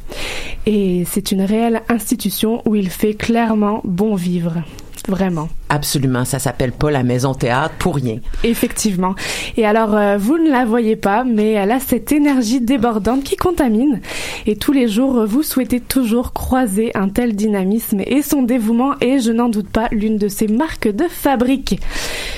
[0.66, 4.62] Et c'est une réelle institution où il fait clairement bon vivre.
[5.08, 5.48] Vraiment.
[5.70, 8.18] Absolument, ça s'appelle pas la maison théâtre pour rien.
[8.44, 9.14] Effectivement.
[9.56, 13.36] Et alors, euh, vous ne la voyez pas, mais elle a cette énergie débordante qui
[13.36, 14.00] contamine.
[14.46, 19.20] Et tous les jours, vous souhaitez toujours croiser un tel dynamisme et son dévouement est,
[19.20, 21.80] je n'en doute pas, l'une de ses marques de fabrique.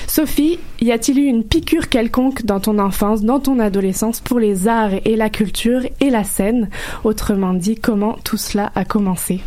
[0.07, 4.68] Sophie, y a-t-il eu une piqûre quelconque dans ton enfance, dans ton adolescence pour les
[4.68, 6.70] arts et la culture et la scène?
[7.05, 9.41] Autrement dit, comment tout cela a commencé?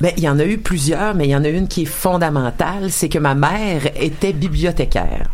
[0.00, 1.84] Ben, il y en a eu plusieurs, mais il y en a une qui est
[1.84, 5.28] fondamentale, c'est que ma mère était bibliothécaire.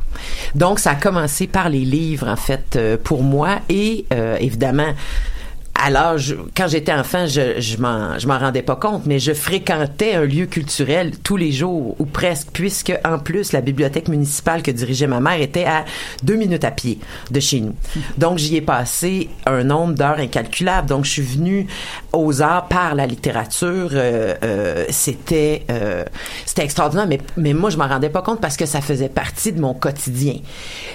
[0.55, 3.61] Donc, ça a commencé par les livres, en fait, euh, pour moi.
[3.69, 4.93] Et, euh, évidemment,
[5.85, 9.33] alors, je- quand j'étais enfant, je, je m'en, je m'en rendais pas compte, mais je
[9.33, 14.63] fréquentais un lieu culturel tous les jours, ou presque, puisque, en plus, la bibliothèque municipale
[14.63, 15.85] que dirigeait ma mère était à
[16.23, 16.99] deux minutes à pied
[17.31, 17.75] de chez nous.
[18.17, 20.89] Donc, j'y ai passé un nombre d'heures incalculable.
[20.89, 21.67] Donc, je suis venue
[22.13, 23.91] aux arts par la littérature.
[23.93, 26.05] euh, euh, c'était, euh,
[26.47, 29.53] c'était extraordinaire, mais, mais moi, je m'en rendais pas compte parce que ça faisait partie
[29.53, 30.37] de mon quotidien.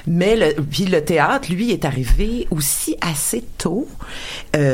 [0.07, 3.87] Mais le, puis le théâtre, lui, est arrivé aussi assez tôt.
[4.55, 4.70] Euh,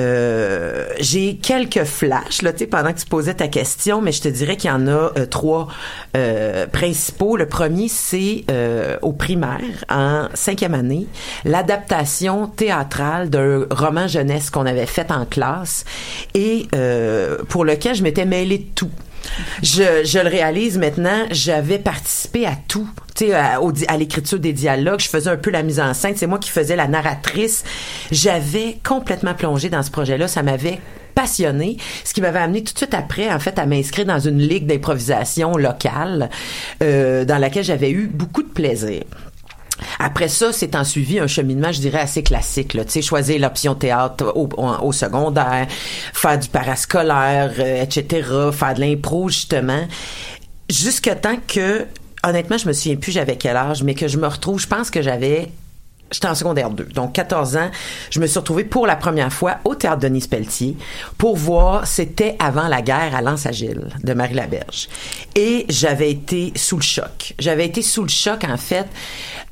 [0.99, 4.69] j'ai quelques flashs là, pendant que tu posais ta question, mais je te dirais qu'il
[4.69, 5.67] y en a euh, trois
[6.15, 7.37] euh, principaux.
[7.37, 11.07] Le premier, c'est euh, au primaire, en cinquième année,
[11.45, 15.85] l'adaptation théâtrale d'un roman jeunesse qu'on avait fait en classe
[16.33, 18.91] et euh, pour lequel je m'étais mêlée de tout.
[19.61, 24.99] Je, je le réalise maintenant, j'avais participé à tout, tu sais, à, l'écriture des dialogues,
[24.99, 27.63] je faisais un peu la mise en scène, c'est moi qui faisais la narratrice.
[28.11, 30.79] J'avais complètement plongé dans ce projet-là, ça m'avait
[31.15, 34.39] passionné, ce qui m'avait amené tout de suite après, en fait, à m'inscrire dans une
[34.39, 36.29] ligue d'improvisation locale,
[36.83, 39.03] euh, dans laquelle j'avais eu beaucoup de plaisir.
[39.99, 42.73] Après ça, c'est en suivi un cheminement, je dirais, assez classique.
[42.73, 42.85] Là.
[42.85, 45.67] Tu sais, choisir l'option théâtre au, secondaire,
[46.13, 49.87] faire du parascolaire, euh, etc., faire de l'impro, justement.
[50.69, 51.85] Jusque temps que,
[52.23, 54.89] honnêtement, je me souviens plus j'avais quel âge, mais que je me retrouve, je pense
[54.89, 55.49] que j'avais
[56.11, 57.69] J'étais en secondaire 2, donc 14 ans.
[58.09, 60.77] Je me suis retrouvée pour la première fois au théâtre Denis Pelletier
[61.17, 64.87] pour voir, c'était avant la guerre à Lens-Agile de Marie Laberge.
[65.35, 67.33] Et j'avais été sous le choc.
[67.39, 68.87] J'avais été sous le choc, en fait,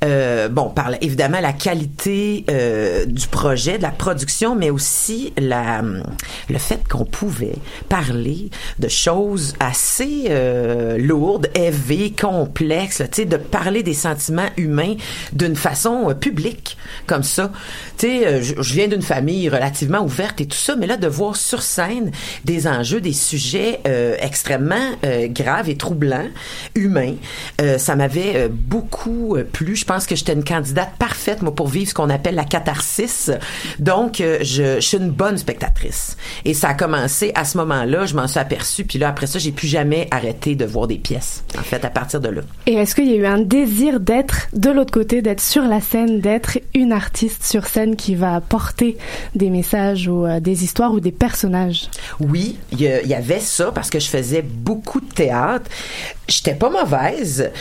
[0.03, 5.81] euh, bon, par évidemment la qualité euh, du projet, de la production, mais aussi la,
[5.81, 7.55] le fait qu'on pouvait
[7.89, 8.49] parler
[8.79, 14.95] de choses assez euh, lourdes, élevées, complexes, tu sais, de parler des sentiments humains
[15.33, 16.13] d'une façon euh,
[17.05, 17.51] comme ça.
[17.97, 21.07] Tu sais, euh, je viens d'une famille relativement ouverte et tout ça, mais là, de
[21.07, 22.11] voir sur scène
[22.43, 26.27] des enjeux, des sujets euh, extrêmement euh, graves et troublants,
[26.75, 27.15] humains,
[27.77, 29.75] ça m'avait beaucoup plu.
[29.75, 33.31] Je pense que j'étais une candidate parfaite, moi, pour vivre ce qu'on appelle la catharsis.
[33.79, 36.17] Donc, je, je suis une bonne spectatrice.
[36.43, 39.39] Et ça a commencé à ce moment-là, je m'en suis aperçue, puis là, après ça,
[39.39, 42.41] j'ai plus jamais arrêté de voir des pièces, en fait, à partir de là.
[42.67, 45.81] Et est-ce qu'il y a eu un désir d'être de l'autre côté, d'être sur la
[45.81, 46.34] scène, d'être
[46.73, 48.97] une artiste sur scène qui va porter
[49.35, 53.71] des messages ou euh, des histoires ou des personnages Oui, il y, y avait ça
[53.71, 55.69] parce que je faisais beaucoup de théâtre.
[56.27, 57.51] J'étais pas mauvaise,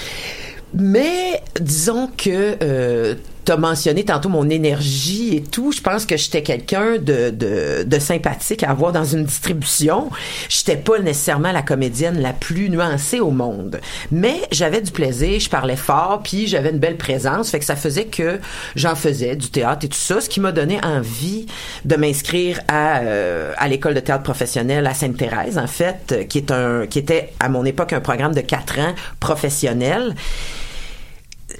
[0.75, 3.15] mais disons que euh,
[3.45, 5.73] t'as mentionné tantôt mon énergie et tout.
[5.73, 10.11] Je pense que j'étais quelqu'un de, de, sympathique à avoir dans une distribution.
[10.49, 13.81] J'étais pas nécessairement la comédienne la plus nuancée au monde.
[14.11, 17.51] Mais j'avais du plaisir, je parlais fort, puis j'avais une belle présence.
[17.51, 18.41] Fait que ça faisait que
[18.77, 21.47] j'en faisais du théâtre et tout ça, ce qui m'a donné envie
[21.85, 26.39] de m'inscrire à, euh, à l'école de théâtre professionnel à Sainte-Thérèse, en fait, euh, qui
[26.39, 30.15] est un, qui était à mon époque un programme de quatre ans professionnel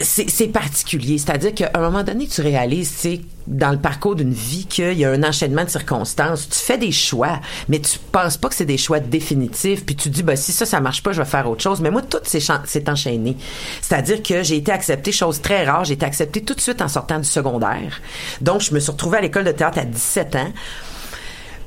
[0.01, 1.19] c'est particulier.
[1.19, 5.05] C'est-à-dire qu'à un moment donné, tu réalises, tu dans le parcours d'une vie, qu'il y
[5.05, 6.49] a un enchaînement de circonstances.
[6.49, 9.85] Tu fais des choix, mais tu penses pas que c'est des choix définitifs.
[9.85, 11.81] Puis tu dis, bah si ça, ça marche pas, je vais faire autre chose.
[11.81, 13.37] Mais moi, tout s'est enchaîné.
[13.83, 16.89] C'est-à-dire que j'ai été acceptée, chose très rare, j'ai été acceptée tout de suite en
[16.89, 18.01] sortant du secondaire.
[18.41, 20.53] Donc, je me suis retrouvée à l'école de théâtre à 17 ans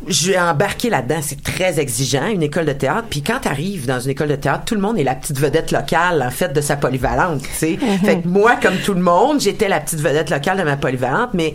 [0.08, 1.20] j'ai embarqué là-dedans.
[1.22, 3.08] C'est très exigeant, une école de théâtre.
[3.10, 5.72] Puis quand t'arrives dans une école de théâtre, tout le monde est la petite vedette
[5.72, 7.78] locale, en fait, de sa polyvalente, tu sais.
[8.04, 11.34] Fait que moi, comme tout le monde, j'étais la petite vedette locale de ma polyvalente,
[11.34, 11.54] mais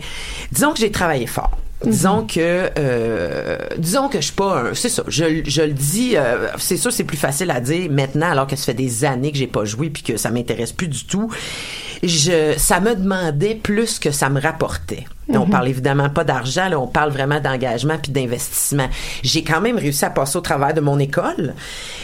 [0.51, 1.51] disons que j'ai travaillé fort.
[1.85, 6.13] Disons que euh, disons que je suis pas un c'est ça je, je le dis
[6.15, 9.31] euh, c'est sûr c'est plus facile à dire maintenant alors que ça fait des années
[9.31, 11.29] que j'ai pas joué puis que ça m'intéresse plus du tout
[12.01, 15.49] je ça me demandait plus que ça me rapportait on Mhm.
[15.51, 18.89] parle évidemment pas d'argent, là, on parle vraiment d'engagement puis d'investissement.
[19.23, 21.53] J'ai quand même réussi à passer au travers de mon école,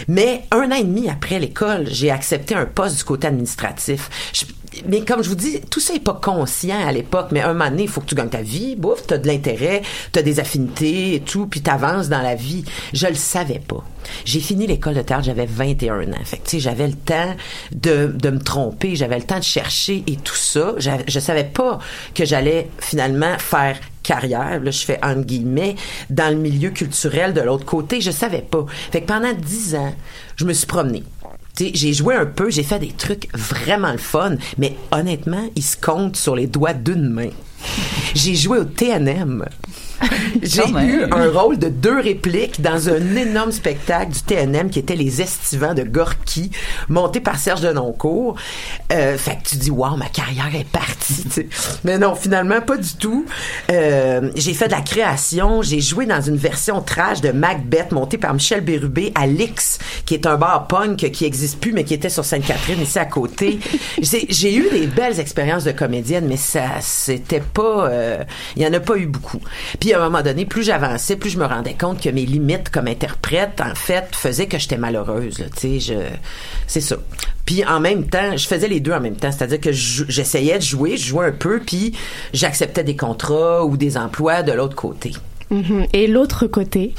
[0.07, 4.09] mais un an et demi après l'école, j'ai accepté un poste du côté administratif.
[4.31, 4.45] Je-
[4.87, 7.69] mais comme je vous dis, tout ça est pas conscient à l'époque, mais un moment
[7.69, 11.15] donné, il faut que tu gagnes ta vie, bouf, t'as de l'intérêt, t'as des affinités
[11.15, 12.63] et tout, puis t'avances dans la vie.
[12.93, 13.83] Je le savais pas.
[14.25, 16.23] J'ai fini l'école de théâtre, j'avais 21 ans.
[16.23, 17.35] Fait tu sais, j'avais le temps
[17.71, 20.73] de, de me tromper, j'avais le temps de chercher et tout ça.
[20.77, 21.79] J'avais- Je savais pas
[22.15, 25.75] que j'allais finalement faire carrière, là, je fais entre guillemets,
[26.09, 28.01] dans le milieu culturel de l'autre côté.
[28.01, 28.65] Je savais pas.
[28.91, 29.93] Fait que pendant 10 ans,
[30.35, 31.03] je me suis promenée.
[31.59, 35.75] J'ai joué un peu, j'ai fait des trucs vraiment le fun, mais honnêtement, ils se
[35.75, 37.29] comptent sur les doigts d'une main.
[38.15, 39.45] J'ai joué au TNM.
[40.41, 44.95] J'ai eu un rôle de deux répliques dans un énorme spectacle du TNM qui était
[44.95, 46.51] Les Estivants de Gorky,
[46.87, 48.35] monté par Serge Denoncourt.
[48.91, 51.25] Euh, fait que tu dis, waouh, ma carrière est partie.
[51.83, 53.25] Mais non, finalement, pas du tout.
[53.71, 55.61] Euh, j'ai fait de la création.
[55.61, 60.13] J'ai joué dans une version trash de Macbeth montée par Michel Bérubé à l'X, qui
[60.13, 63.59] est un bar punk qui existe plus, mais qui était sur Sainte-Catherine, ici à côté.
[64.01, 67.87] J'ai eu des belles expériences de comédienne, mais ça, c'était pas...
[67.89, 68.23] euh,
[68.55, 69.39] Il y en a pas eu beaucoup.
[69.79, 72.69] Puis à un moment donné, plus j'avançais, plus je me rendais compte que mes limites
[72.69, 75.43] comme interprète, en fait, faisaient que j'étais malheureuse.
[75.61, 75.93] je...
[76.67, 76.97] C'est ça.
[77.45, 79.31] Puis en même temps, je faisais les deux en même temps.
[79.31, 81.93] C'est-à-dire que je- j'essayais de jouer, je jouais un peu, puis
[82.33, 85.13] j'acceptais des contrats ou des emplois de l'autre côté.
[85.51, 85.87] Mhm.
[85.93, 86.93] Et l'autre côté,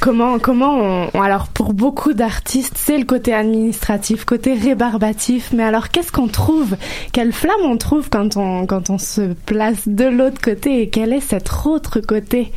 [0.00, 5.90] comment comment on, alors pour beaucoup d'artistes c'est le côté administratif, côté rébarbatif, mais alors
[5.90, 6.76] qu'est-ce qu'on trouve,
[7.12, 10.82] quelle flamme on trouve quand on quand on se place de l'autre côté?
[10.82, 12.50] Et quel est cet autre côté?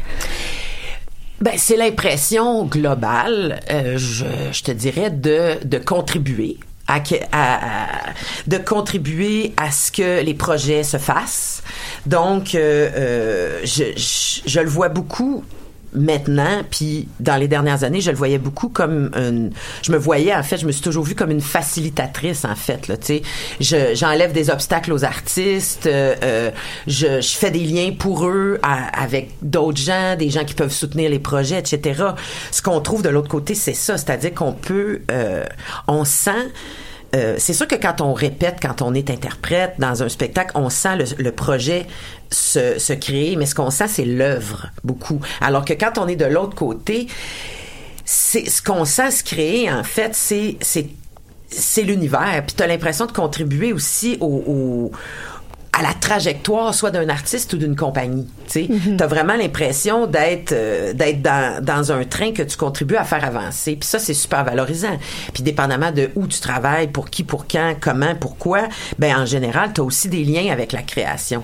[1.40, 6.58] Ben, c'est l'impression globale, euh, je, je te dirais, de, de contribuer.
[6.88, 7.02] À,
[7.34, 8.14] à-
[8.48, 11.62] de contribuer à ce que les projets se fassent.
[12.06, 15.44] Donc, euh, euh, je, je, je le vois beaucoup
[15.94, 19.52] maintenant, puis dans les dernières années, je le voyais beaucoup comme une...
[19.84, 22.88] Je me voyais, en fait, je me suis toujours vue comme une facilitatrice, en fait,
[22.88, 23.22] là, tu sais.
[23.60, 26.52] Je- J'enlève des obstacles aux artistes, euh, euh,
[26.88, 31.10] je, je fais des liens pour eux avec d'autres gens, des gens qui peuvent soutenir
[31.10, 32.04] les projets, etc.
[32.52, 35.02] Ce qu'on trouve de l'autre côté, c'est ça, c'est-à-dire qu'on peut...
[35.12, 35.44] euh,
[35.88, 36.52] on sent...
[37.18, 40.70] Euh, c'est sûr que quand on répète, quand on est interprète dans un spectacle, on
[40.70, 41.86] sent le, projet
[42.32, 45.20] se, créer, mais ce qu'on sent, c'est l'œuvre, beaucoup.
[45.42, 47.08] Alors que quand on est de l'autre côté,
[48.06, 52.44] c'est ce qu'on sent se créer, en fait, c'est l'univers.
[52.46, 54.92] Puis t'as l'impression de contribuer aussi au, au-
[55.78, 58.28] à la trajectoire soit d'un artiste ou d'une compagnie.
[58.48, 62.96] Tu sais, t'as vraiment l'impression d'être euh, d'être dans, dans un train que tu contribues
[62.96, 63.76] à faire avancer.
[63.76, 64.98] Puis ça c'est super valorisant.
[65.34, 68.68] Puis dépendamment de où tu travailles, pour qui, pour quand, comment, pourquoi,
[68.98, 71.44] ben en général t'as aussi des liens avec la création.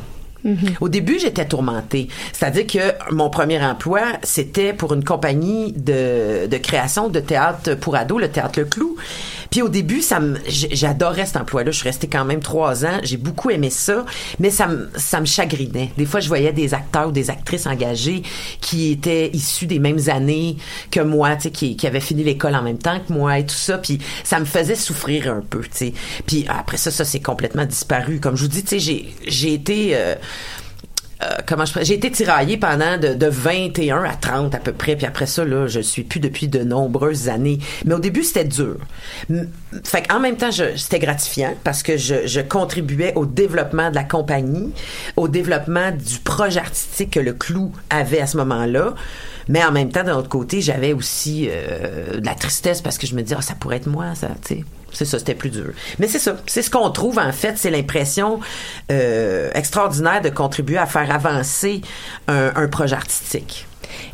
[0.82, 2.10] Au début, j'étais tourmentée.
[2.34, 7.96] C'est-à-dire que mon premier emploi, c'était pour une compagnie de, de création de théâtre pour
[7.96, 8.98] ados, le Théâtre Le Clou.
[9.54, 11.70] Puis au début, ça j'adorais cet emploi-là.
[11.70, 12.98] Je suis restée quand même trois ans.
[13.04, 14.04] J'ai beaucoup aimé ça,
[14.40, 15.92] mais ça me, ça me chagrinait.
[15.96, 18.24] Des fois, je voyais des acteurs ou des actrices engagés
[18.62, 20.58] qui étaient issus des mêmes années
[20.90, 23.46] que moi, tu sais, qui, qui avaient fini l'école en même temps que moi et
[23.46, 23.78] tout ça.
[23.78, 25.94] Puis ça me faisait souffrir un peu, tu sais.
[26.26, 28.20] Puis après ça, ça s'est complètement disparu.
[28.20, 29.92] Comme je vous dis, tu sais, j'ai, j'ai été...
[29.94, 30.16] euh,
[31.24, 35.06] euh, comment j'ai été tiraillée pendant de, de 21 à 30 à peu près puis
[35.06, 37.60] après ça là je suis plus depuis de nombreuses années.
[37.86, 38.78] Mais au début c'était dur.
[39.84, 44.72] Fait en même temps c'était gratifiant parce que je contribuais au développement de la compagnie
[45.16, 48.94] au développement du projet artistique que le Clou avait à ce moment-là
[49.48, 53.08] mais en même temps d'un autre côté j'avais aussi euh, de la tristesse parce que
[53.08, 55.50] je me disais ah, ça pourrait être moi ça tu sais c'est ça, c'était plus
[55.50, 55.72] dur.
[55.98, 58.40] Mais c'est ça, c'est ce qu'on trouve en fait, c'est l'impression
[58.92, 61.82] euh, extraordinaire de contribuer à faire avancer
[62.28, 63.66] un, un projet artistique.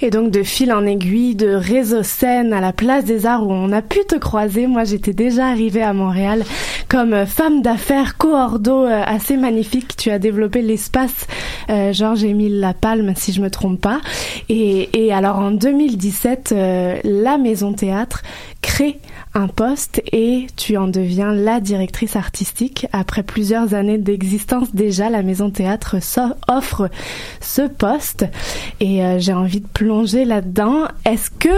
[0.02, 3.52] Et donc de fil en aiguille, de réseau scène à la place des arts où
[3.52, 4.68] on a pu te croiser.
[4.68, 6.44] Moi, j'étais déjà arrivée à Montréal
[6.90, 9.96] comme euh, femme d'affaires co-ordo euh, assez magnifique.
[9.96, 11.28] Tu as développé l'espace
[11.70, 14.02] euh, Georges-Émile Lapalme, si je me trompe pas.
[14.50, 18.24] Et, et alors en 2017, euh, la Maison Théâtre
[18.62, 19.00] crée
[19.34, 22.88] un poste et tu en deviens la directrice artistique.
[22.92, 25.98] Après plusieurs années d'existence déjà, la Maison Théâtre
[26.48, 26.90] offre
[27.40, 28.26] ce poste
[28.80, 30.88] et euh, j'ai envie de plonger là-dedans.
[31.06, 31.50] Est-ce que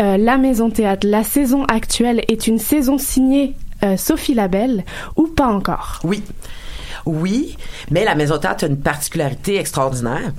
[0.00, 4.84] euh, la Maison Théâtre, la saison actuelle est une saison signée euh, Sophie Labelle
[5.16, 6.00] ou pas encore?
[6.04, 6.22] Oui.
[7.06, 7.56] Oui,
[7.90, 10.32] mais la Maison Théâtre a une particularité extraordinaire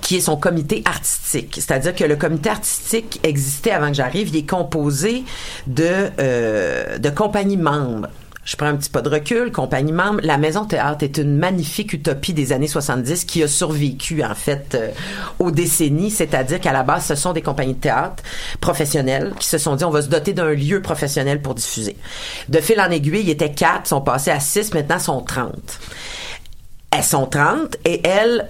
[0.00, 1.56] qui est son comité artistique.
[1.56, 4.28] C'est-à-dire que le comité artistique existait avant que j'arrive.
[4.28, 5.24] Il est composé
[5.66, 8.08] de, euh, de compagnies membres.
[8.44, 9.52] Je prends un petit pas de recul.
[9.52, 14.24] Compagnie membre, la Maison Théâtre est une magnifique utopie des années 70 qui a survécu,
[14.24, 14.90] en fait, euh,
[15.38, 16.10] aux décennies.
[16.10, 18.22] C'est-à-dire qu'à la base, ce sont des compagnies de théâtre
[18.60, 21.96] professionnelles qui se sont dit, on va se doter d'un lieu professionnel pour diffuser.
[22.48, 25.52] De fil en aiguille, il était quatre, sont passés à six, maintenant sont 30.
[26.90, 28.48] Elles sont 30 et elles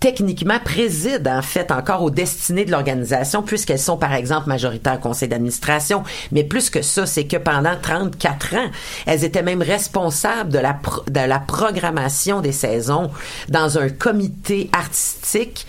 [0.00, 4.98] techniquement président en fait encore aux destinées de l'organisation puisqu'elles sont par exemple majoritaires au
[4.98, 6.02] conseil d'administration.
[6.32, 8.70] Mais plus que ça c'est que pendant 34 ans
[9.06, 13.10] elles étaient même responsables de la pro- de la programmation des saisons
[13.50, 15.66] dans un comité artistique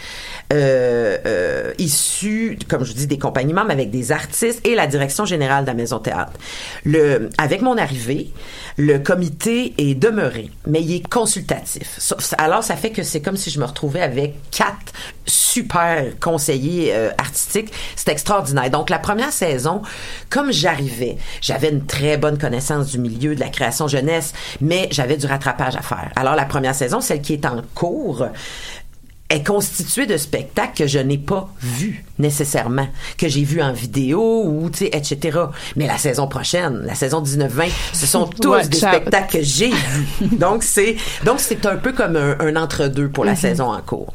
[0.52, 5.26] euh, euh, issu, comme je dis, des compagnies membres avec des artistes et la direction
[5.26, 6.34] générale de la Maison Théâtre.
[6.84, 8.32] Le, avec mon arrivée,
[8.78, 11.99] le comité est demeuré, mais il est consultatif.
[12.38, 14.94] Alors, ça fait que c'est comme si je me retrouvais avec quatre
[15.26, 17.72] super conseillers euh, artistiques.
[17.95, 18.69] C'est extraordinaire.
[18.69, 19.82] Donc, la première saison,
[20.30, 25.18] comme j'arrivais, j'avais une très bonne connaissance du milieu de la création jeunesse, mais j'avais
[25.18, 26.11] du rattrapage à faire.
[26.15, 28.26] Alors, la première saison, celle qui est en cours,
[29.32, 32.88] est constituée de spectacles que je n'ai pas vus nécessairement,
[33.18, 35.40] que j'ai vus en vidéo ou tu sais etc.
[35.76, 40.28] Mais la saison prochaine, la saison 19-20, ce sont tous des spectacles que j'ai vus.
[40.38, 43.38] Donc c'est donc c'est un peu comme un, un entre-deux pour la Mhm.
[43.38, 44.14] saison en cours.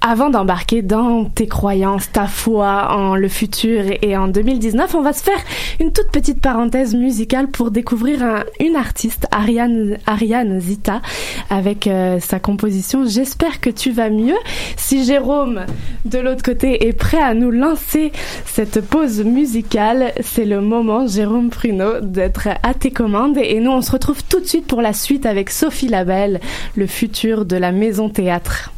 [0.00, 5.12] Avant d'embarquer dans tes croyances, ta foi en le futur et en 2019, on va
[5.12, 5.38] se faire
[5.80, 11.00] une toute petite parenthèse musicale pour découvrir un- une artiste, Ariane, Ariane Zita,
[11.50, 14.36] avec euh, sa composition J'espère que tu vas mieux.
[14.76, 15.64] Si Jérôme,
[16.04, 18.12] de l'autre côté, est prêt à nous lancer
[18.44, 23.38] cette pause musicale, c'est le moment, Jérôme Pruneau, d'être à tes commandes.
[23.38, 26.40] Et nous, on se retrouve tout de suite pour la suite avec Sophie Labelle,
[26.76, 28.72] le futur de la Maison Théâtre.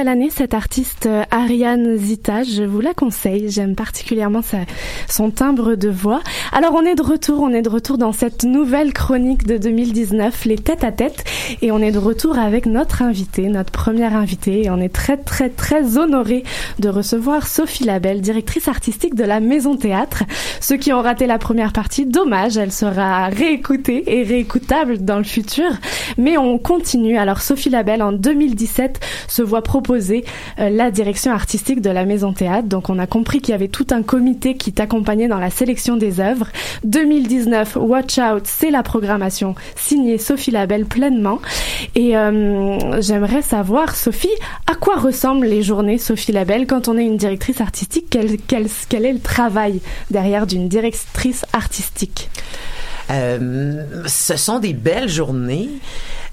[0.00, 3.50] Nouvelle année, cette artiste euh, Ariane Zita, je vous la conseille.
[3.50, 4.40] J'aime particulièrement
[5.06, 6.22] son timbre de voix.
[6.52, 10.46] Alors on est de retour, on est de retour dans cette nouvelle chronique de 2019,
[10.46, 11.24] les têtes à tête,
[11.62, 15.16] et on est de retour avec notre invité, notre première invitée, et on est très
[15.16, 16.44] très très honoré
[16.78, 20.24] de recevoir Sophie Labelle, directrice artistique de la Maison Théâtre.
[20.60, 25.24] Ceux qui ont raté la première partie, dommage, elle sera réécoutée et réécoutable dans le
[25.24, 25.70] futur.
[26.18, 27.16] Mais on continue.
[27.16, 30.24] Alors Sophie Labelle en 2017 se voit proposer
[30.58, 32.68] euh, la direction artistique de la Maison Théâtre.
[32.68, 35.96] Donc on a compris qu'il y avait tout un comité qui t'accompagnait dans la sélection
[35.96, 36.46] des œuvres.
[36.84, 41.39] 2019, Watch Out, c'est la programmation signée Sophie Labelle pleinement.
[41.94, 44.28] Et euh, j'aimerais savoir, Sophie,
[44.66, 48.06] à quoi ressemblent les journées Sophie Labelle quand on est une directrice artistique?
[48.10, 48.66] Quel,
[49.06, 49.80] est le travail
[50.10, 52.30] derrière d'une directrice artistique?
[53.10, 55.68] Euh, ce sont des belles journées.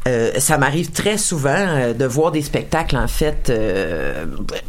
[0.08, 3.52] Euh, ça m'arrive très souvent de voir des spectacles en fait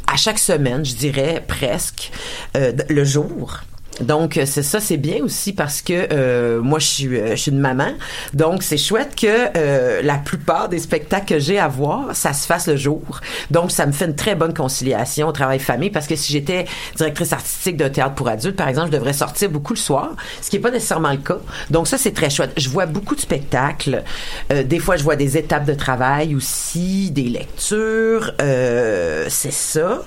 [0.07, 2.11] à chaque semaine, je dirais presque
[2.55, 3.61] le jour.
[4.01, 7.37] Donc euh, c'est ça, c'est bien aussi parce que euh, moi je suis euh, je
[7.37, 7.93] suis une maman,
[8.35, 9.27] donc c'est chouette que
[9.57, 13.03] euh, la plupart des spectacles que j'ai à voir, ça se fasse le jour.
[13.51, 16.67] Donc ça me fait une très bonne conciliation au travail famille parce que si j'étais
[16.97, 20.11] directrice artistique d'un théâtre pour adultes par exemple, je devrais sortir beaucoup le soir,
[20.41, 21.39] ce qui est pas nécessairement le cas.
[21.71, 22.53] Donc ça c'est très chouette.
[22.57, 24.05] Je vois beaucoup de spectacles.
[24.53, 30.03] Euh, des fois je vois des étapes de travail aussi, des lectures, euh, c'est ça.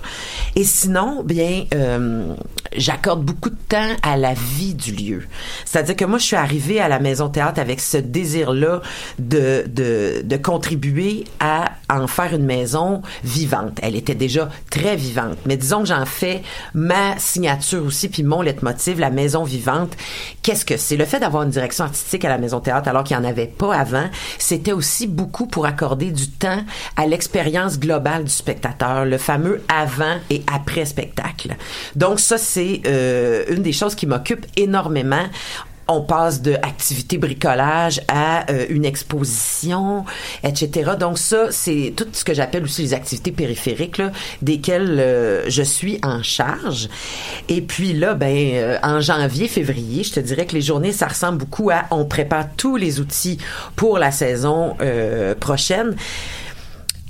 [0.55, 1.65] Et sinon, bien
[2.75, 5.23] j'accorde beaucoup de temps à la vie du lieu.
[5.65, 8.81] C'est-à-dire que moi, je suis arrivée à la Maison Théâtre avec ce désir-là
[9.19, 13.79] de, de, de contribuer à en faire une maison vivante.
[13.81, 16.41] Elle était déjà très vivante, mais disons que j'en fais
[16.73, 19.95] ma signature aussi, puis mon leitmotiv, la maison vivante.
[20.41, 20.97] Qu'est-ce que c'est?
[20.97, 23.47] Le fait d'avoir une direction artistique à la Maison Théâtre, alors qu'il n'y en avait
[23.47, 26.63] pas avant, c'était aussi beaucoup pour accorder du temps
[26.95, 31.55] à l'expérience globale du spectateur, le fameux avant et après spectacle.
[31.95, 35.25] Donc ça, c'est euh, une des choses qui m'occupe énormément
[35.87, 40.05] on passe de activité bricolage à euh, une exposition,
[40.41, 40.91] etc.
[40.97, 44.01] Donc ça, c'est tout ce que j'appelle aussi les activités périphériques,
[44.41, 46.87] desquelles euh, je suis en charge.
[47.49, 51.39] Et puis là, ben, en janvier, février, je te dirais que les journées, ça ressemble
[51.39, 53.37] beaucoup à on prépare tous les outils
[53.75, 54.77] pour la saison
[55.41, 55.95] prochaine.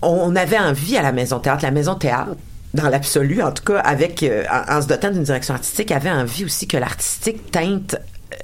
[0.02, 2.32] On avait envie à la Maison Théâtre, la Maison Théâtre,
[2.73, 6.45] dans l'absolu, en tout cas, avec euh, en, se dotant d'une direction artistique, avait envie
[6.45, 7.98] aussi que l'artistique teinte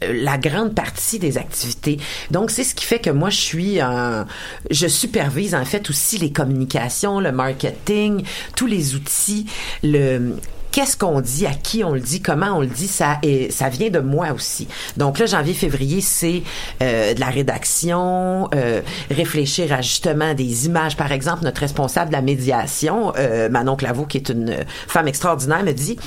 [0.04, 2.00] euh, la grande partie des activités.
[2.32, 4.26] Donc c'est ce qui fait que moi je suis en,
[4.70, 8.24] je supervise en fait aussi les communications, le marketing,
[8.56, 9.46] tous les outils,
[9.84, 10.36] le
[10.72, 13.70] qu'est-ce qu'on dit, à qui on le dit, comment on le dit, ça et ça
[13.70, 14.68] vient de moi aussi.
[14.96, 16.44] Donc là, janvier, février, c'est
[16.82, 20.98] euh, de la rédaction, euh, réfléchir à justement des images.
[20.98, 25.64] Par exemple, notre responsable de la médiation, euh, Manon Claveau, qui est une femme extraordinaire,
[25.64, 25.98] me dit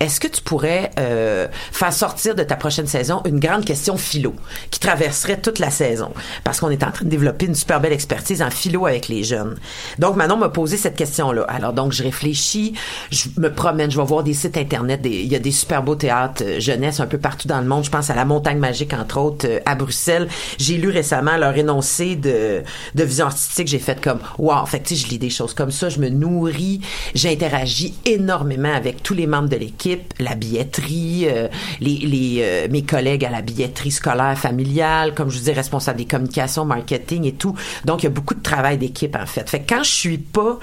[0.00, 4.34] est-ce que tu pourrais euh, faire sortir de ta prochaine saison une grande question philo
[4.70, 6.12] qui traverserait toute la saison?
[6.44, 9.24] Parce qu'on est en train de développer une super belle expertise en philo avec les
[9.24, 9.56] jeunes.
[9.98, 11.42] Donc, Manon m'a posé cette question-là.
[11.48, 12.74] Alors, donc, je réfléchis,
[13.10, 15.00] je me promène, je vais voir des sites Internet.
[15.04, 17.84] Il y a des super beaux théâtres euh, jeunesse un peu partout dans le monde.
[17.84, 20.28] Je pense à la Montagne Magique, entre autres, euh, à Bruxelles.
[20.58, 22.62] J'ai lu récemment leur énoncé de,
[22.94, 23.68] de vision artistique.
[23.68, 25.98] J'ai fait comme, wow, fait que, tu sais, je lis des choses comme ça, je
[26.00, 26.80] me nourris,
[27.14, 29.85] j'interagis énormément avec tous les membres de l'équipe,
[30.18, 31.48] la billetterie, euh,
[31.80, 35.98] les, les, euh, mes collègues à la billetterie scolaire familiale, comme je vous dis, responsable
[35.98, 37.54] des communications, marketing et tout.
[37.84, 39.48] Donc, il y a beaucoup de travail d'équipe, en fait.
[39.48, 40.58] Fait que quand je suis pas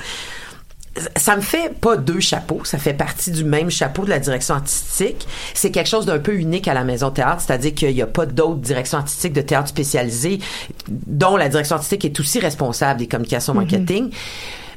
[1.16, 4.56] ça me fait pas deux chapeaux, ça fait partie du même chapeau de la direction
[4.56, 5.28] artistique.
[5.54, 8.26] C'est quelque chose d'un peu unique à la Maison Théâtre, c'est-à-dire qu'il n'y a pas
[8.26, 10.40] d'autres directions artistiques de théâtre spécialisées
[10.88, 14.12] dont la direction artistique est aussi responsable des communications marketing.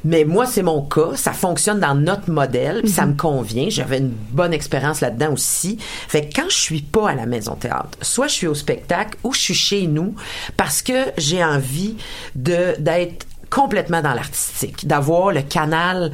[0.05, 1.10] Mais moi, c'est mon cas.
[1.16, 3.68] Ça fonctionne dans notre modèle, puis ça me convient.
[3.68, 5.78] J'avais une bonne expérience là-dedans aussi.
[5.81, 9.16] Fait que quand je suis pas à la maison théâtre, soit je suis au spectacle
[9.24, 10.14] ou je suis chez nous
[10.56, 11.97] parce que j'ai envie
[12.35, 16.12] de d'être complètement dans l'artistique, d'avoir le canal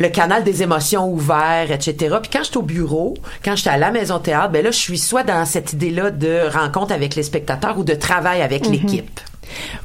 [0.00, 2.16] le canal des émotions ouvert, etc.
[2.22, 3.14] Puis quand je suis au bureau,
[3.44, 6.12] quand je suis à la maison théâtre, ben là, je suis soit dans cette idée-là
[6.12, 8.72] de rencontre avec les spectateurs ou de travail avec Mhm.
[8.72, 9.20] l'équipe.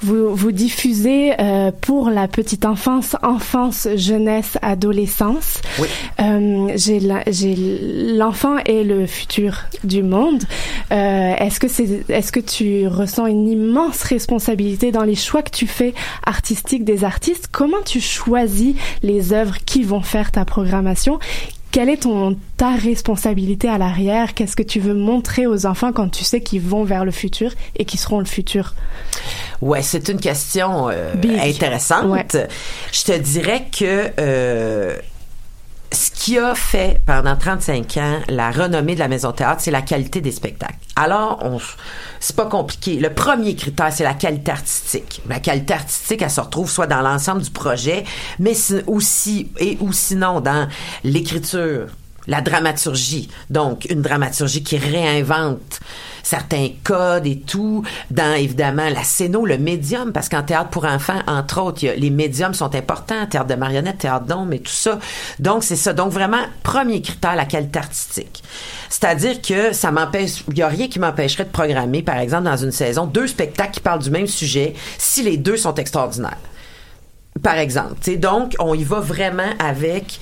[0.02, 5.62] Vous, vous diffusez euh, pour la petite enfance, enfance, jeunesse, adolescence.
[5.80, 5.88] Oui.
[6.20, 7.56] Euh, j'ai
[8.16, 10.44] l'enfant est le futur du monde.
[10.92, 15.52] Euh, est-ce que c'est est-ce que tu ressens une immense responsabilité dans les choix que
[15.52, 15.94] tu fais
[16.26, 17.48] artistiques des artistes?
[17.52, 21.20] Comment tu choisis les œuvres qui vont faire ta programmation?
[21.74, 24.36] Quelle est ton ta responsabilité à l'arrière?
[24.36, 27.52] Qu'est-ce que tu veux montrer aux enfants quand tu sais qu'ils vont vers le futur
[27.76, 28.76] et qu'ils seront le futur?
[29.60, 32.06] Ouais, c'est une question euh, intéressante.
[32.06, 32.28] Ouais.
[32.92, 34.98] Je te dirais que euh,
[35.94, 39.82] ce qui a fait pendant 35 ans la renommée de la Maison Théâtre, c'est la
[39.82, 40.76] qualité des spectacles.
[40.96, 41.60] Alors, on,
[42.20, 43.00] c'est pas compliqué.
[43.00, 45.22] Le premier critère, c'est la qualité artistique.
[45.30, 48.04] La qualité artistique, elle se retrouve soit dans l'ensemble du projet,
[48.40, 50.68] mais si- aussi et ou sinon dans
[51.04, 51.88] l'écriture,
[52.28, 53.30] la dramaturgie.
[53.50, 55.80] Donc, une dramaturgie qui réinvente
[56.24, 61.20] certains codes et tout, dans évidemment la scéno, le médium, parce qu'en théâtre pour enfants,
[61.28, 64.72] entre autres, y a- les médiums sont importants, théâtre de marionnettes, théâtre d'ombre et tout
[64.72, 65.00] ça.
[65.40, 65.94] Donc, c'est ça.
[65.94, 68.42] Donc, vraiment, premier critère, la qualité artistique.
[68.90, 72.58] C'est-à-dire que ça m'empêche, il y a rien qui m'empêcherait de programmer, par exemple, dans
[72.58, 76.38] une saison, deux spectacles qui parlent du même sujet, si les deux sont extraordinaires
[77.42, 77.96] par exemple.
[78.00, 78.18] tu sais.
[78.18, 80.20] donc, on y va vraiment avec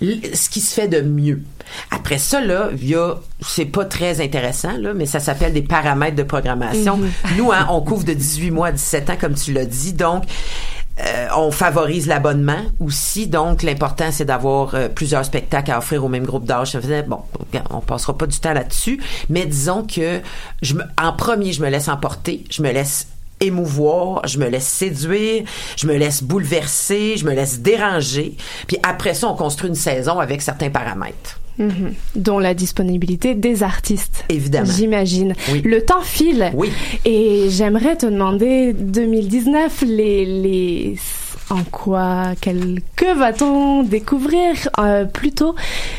[0.00, 1.42] ce qui se fait de mieux.
[1.90, 5.62] Après ça, là, il y a, c'est pas très intéressant, là, mais ça s'appelle des
[5.62, 6.96] paramètres de programmation.
[6.96, 7.10] Mhm.
[7.36, 9.92] Nous, hein, on couvre de 18 mois à 17 ans, comme tu l'as dit.
[9.92, 10.24] Donc,
[11.00, 13.26] euh, on favorise l'abonnement aussi.
[13.26, 16.78] Donc, l'important, c'est d'avoir euh, plusieurs spectacles à offrir au même groupe d'âge.
[17.08, 17.20] Bon,
[17.70, 20.20] on passera pas du temps là-dessus, mais disons que
[20.62, 23.08] je me, en premier, je me laisse emporter, je me laisse
[23.40, 25.42] émouvoir, je me laisse séduire,
[25.76, 28.36] je me laisse bouleverser, je me laisse déranger.
[28.68, 31.40] Puis après ça, on construit une saison avec certains paramètres.
[31.58, 31.94] Mhm.
[32.16, 34.24] Dont la disponibilité des artistes.
[34.28, 34.70] Évidemment.
[34.70, 35.34] J'imagine.
[35.52, 35.62] Oui.
[35.64, 36.50] Le temps file.
[36.54, 36.70] Oui.
[37.04, 40.96] Et j'aimerais te demander, 2019, les, les,
[41.50, 45.54] en quoi, quel, que va-t-on découvrir euh, plutôt?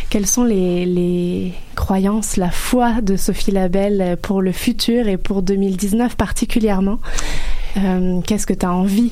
[0.10, 5.41] Quelles sont les, les croyances, la foi de Sophie Labelle pour le futur et pour
[5.41, 6.99] 2019 particulièrement?
[7.77, 9.11] Euh, Qu'est-ce que tu as envie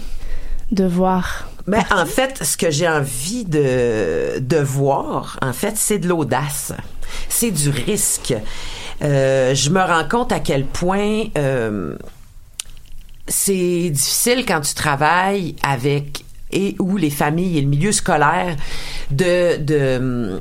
[0.72, 6.00] de voir Ben, en fait, ce que j'ai envie de, de voir, en fait, c'est
[6.00, 6.74] de l'audace.
[7.30, 8.34] C'est du risque.
[9.02, 11.96] Euh, je me rends compte à quel point euh,
[13.28, 18.56] c'est difficile quand tu travailles avec et ou les familles et le milieu scolaire
[19.10, 20.40] de, de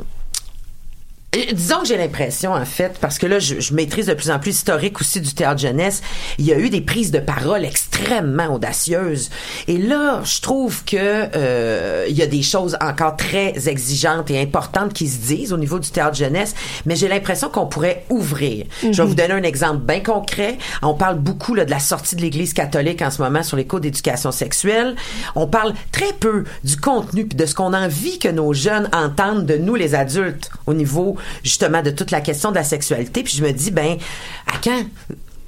[1.55, 4.39] Disons que j'ai l'impression, en fait, parce que là, je, je maîtrise de plus en
[4.39, 6.03] plus l'historique aussi du théâtre jeunesse,
[6.37, 9.31] il y a eu des prises de parole extrêmement audacieuses.
[9.67, 14.43] Et là, je trouve que euh, il y a des choses encore très exigeantes et
[14.43, 16.55] importantes qui se disent au niveau du théâtre jeunesse,
[16.85, 18.67] mais j'ai l'impression qu'on pourrait ouvrir.
[18.83, 19.09] Je vais Mhm.
[19.09, 20.59] vous donner un exemple bien concret.
[20.83, 23.67] On parle beaucoup là, de la sortie de l'Église catholique en ce moment sur les
[23.67, 24.97] cours d'éducation sexuelle.
[25.35, 28.91] On parle très peu du contenu puis de ce qu'on a envie que nos jeunes
[28.93, 33.23] entendent de nous, les adultes, au niveau justement de toute la question de la sexualité.
[33.23, 33.99] Puis je me dis, ben,
[34.47, 34.85] à quand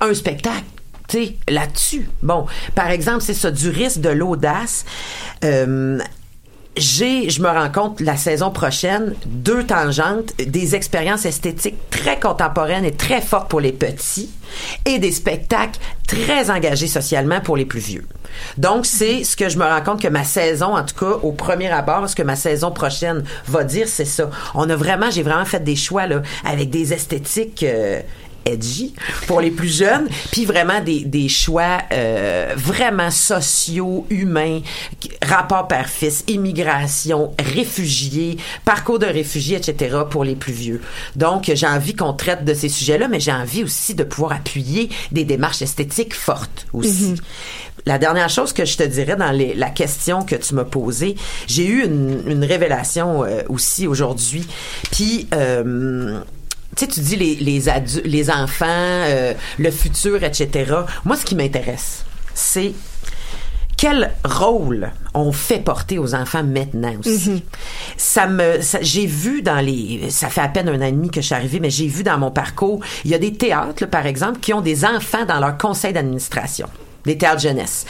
[0.01, 0.65] un spectacle?
[1.09, 2.09] tu là-dessus?
[2.23, 4.85] Bon, par exemple, c'est ça, du risque, de l'audace.
[5.45, 5.99] Euh,
[6.77, 12.85] j'ai, je me rends compte la saison prochaine, deux tangentes, des expériences esthétiques très contemporaines
[12.85, 14.31] et très fortes pour les petits
[14.85, 18.07] et des spectacles très engagés socialement pour les plus vieux.
[18.59, 21.33] Donc, c'est ce que je me rends compte que ma saison, en tout cas, au
[21.33, 24.31] premier abord, ce que ma saison prochaine va dire, c'est ça.
[24.55, 28.01] On a vraiment, j'ai vraiment fait des choix, là, avec des esthétiques, euh,
[28.45, 28.95] edgy
[29.27, 34.61] pour les plus jeunes, puis vraiment des, des choix euh, vraiment sociaux, humains,
[35.23, 39.97] rapport père-fils, immigration, réfugiés, parcours de réfugiés, etc.
[40.11, 40.81] pour les plus vieux.
[41.16, 44.89] Donc, j'ai envie qu'on traite de ces sujets-là, mais j'ai envie aussi de pouvoir appuyer
[45.12, 47.11] des démarches esthétiques fortes aussi.
[47.11, 47.16] Mhm.
[47.87, 51.16] La dernière chose que je te dirais dans les- la question que tu m'as posée,
[51.47, 54.47] j'ai eu une, une révélation euh, aussi aujourd'hui.
[54.91, 56.19] Puis, euh,
[56.77, 57.63] tu sais, tu dis les, les,
[58.05, 60.73] les enfants, euh, le futur, etc.
[61.05, 62.73] Moi, ce qui m'intéresse, c'est
[63.77, 67.43] quel rôle on fait porter aux enfants maintenant aussi.
[67.97, 71.11] Ça me, ça- j'ai vu dans les, ça fait à peine un an et demi
[71.11, 73.83] que je suis arrivée, mais j'ai vu dans mon parcours, il y a des théâtres,
[73.83, 76.69] là, par exemple, qui ont des enfants dans leur conseil d'administration.
[77.05, 77.85] Des théâtres jeunesse.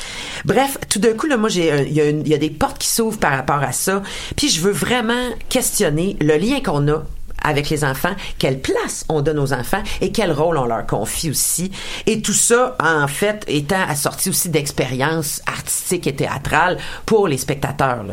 [0.44, 3.18] Bref, tout d'un coup, là, moi, j'ai, il y, y a des portes qui s'ouvrent
[3.18, 4.02] par rapport à ça.
[4.36, 7.04] Puis je veux vraiment questionner le lien qu'on a
[7.42, 11.30] avec les enfants, quelle place on donne aux enfants et quel rôle on leur confie
[11.30, 11.70] aussi.
[12.06, 18.04] Et tout ça, en fait, étant assorti aussi d'expériences artistiques et théâtrales pour les spectateurs.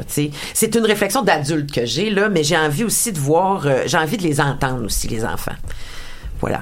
[0.53, 3.97] C'est une réflexion d'adulte que j'ai, là, mais j'ai envie aussi de voir, euh, j'ai
[3.97, 5.55] envie de les entendre aussi, les enfants.
[6.39, 6.61] Voilà.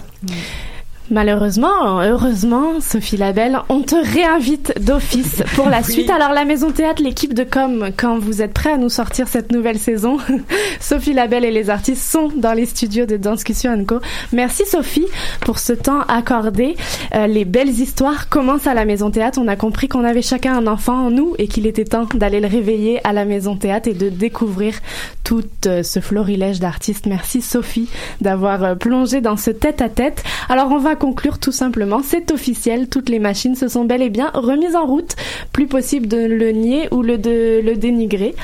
[1.11, 5.91] Malheureusement, heureusement, Sophie Labelle, on te réinvite d'office pour la Oui.
[5.93, 6.09] suite.
[6.11, 9.51] Alors la Maison Théâtre, l'équipe de com, quand vous êtes prêts à nous sortir cette
[9.51, 10.17] nouvelle saison,
[10.79, 13.99] Sophie Labelle et les artistes sont dans les studios de Danscussion Co.
[14.33, 15.07] Merci Sophie
[15.41, 16.75] pour ce temps accordé.
[17.15, 19.39] Euh, les belles histoires commencent à la Maison Théâtre.
[19.41, 22.39] On a compris qu'on avait chacun un enfant en nous et qu'il était temps d'aller
[22.39, 24.75] le réveiller à la Maison Théâtre et de découvrir
[25.23, 27.05] tout euh, ce florilège d'artistes.
[27.07, 27.89] Merci Sophie
[28.21, 30.23] d'avoir euh, plongé dans ce tête-à-tête.
[30.49, 32.01] Alors on va conclure tout simplement.
[32.03, 35.15] C'est officiel, toutes les machines se sont bel et bien remises en route.
[35.51, 38.35] Plus possible de le nier ou de, le dénigrer,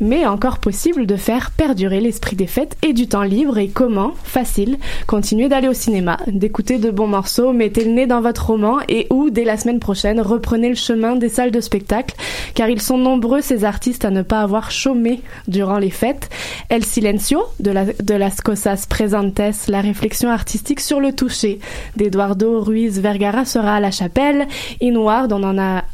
[0.00, 3.58] mais encore possible de faire perdurer l'esprit des fêtes et du temps libre.
[3.58, 4.12] Et comment?
[4.22, 4.78] Facile.
[5.06, 9.06] Continuez d'aller au cinéma, d'écouter de bons morceaux, mettez le nez dans votre roman et
[9.10, 12.14] ou, dès la semaine prochaine, reprenez le chemin des salles de spectacle,
[12.54, 16.28] car ils sont nombreux ces artistes à ne pas avoir chômé durant les fêtes.
[16.68, 21.58] El Silencio de, la, de Las Cosas Presentes, la réflexion artistique sur le toucher
[21.96, 24.46] d'Eduardo Ruiz Vergara sera à la chapelle.
[24.82, 25.84] Inward, on en a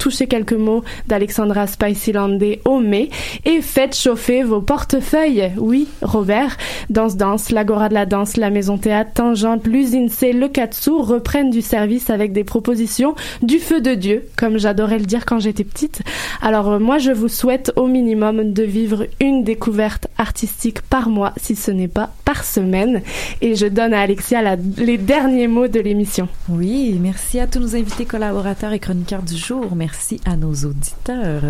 [0.00, 3.10] touché quelques mots d'Alexandra Spicylandé au mai
[3.44, 5.52] et faites chauffer vos portefeuilles.
[5.58, 6.56] Oui, Robert,
[6.88, 11.50] Danse Danse, l'Agora de la Danse, la Maison Théâtre, Tangente, l'Usine C, le Katsu reprennent
[11.50, 15.64] du service avec des propositions du feu de Dieu, comme j'adorais le dire quand j'étais
[15.64, 16.00] petite.
[16.40, 21.34] Alors euh, moi, je vous souhaite au minimum de vivre une découverte artistique par mois,
[21.36, 23.02] si ce n'est pas par semaine.
[23.42, 26.26] Et je donne à Alexia les derniers mots de l'émission.
[26.48, 29.76] Oui, merci à tous nos invités collaborateurs et chroniqueurs du jour.
[29.76, 29.89] Merci
[30.24, 31.42] à nos auditeurs.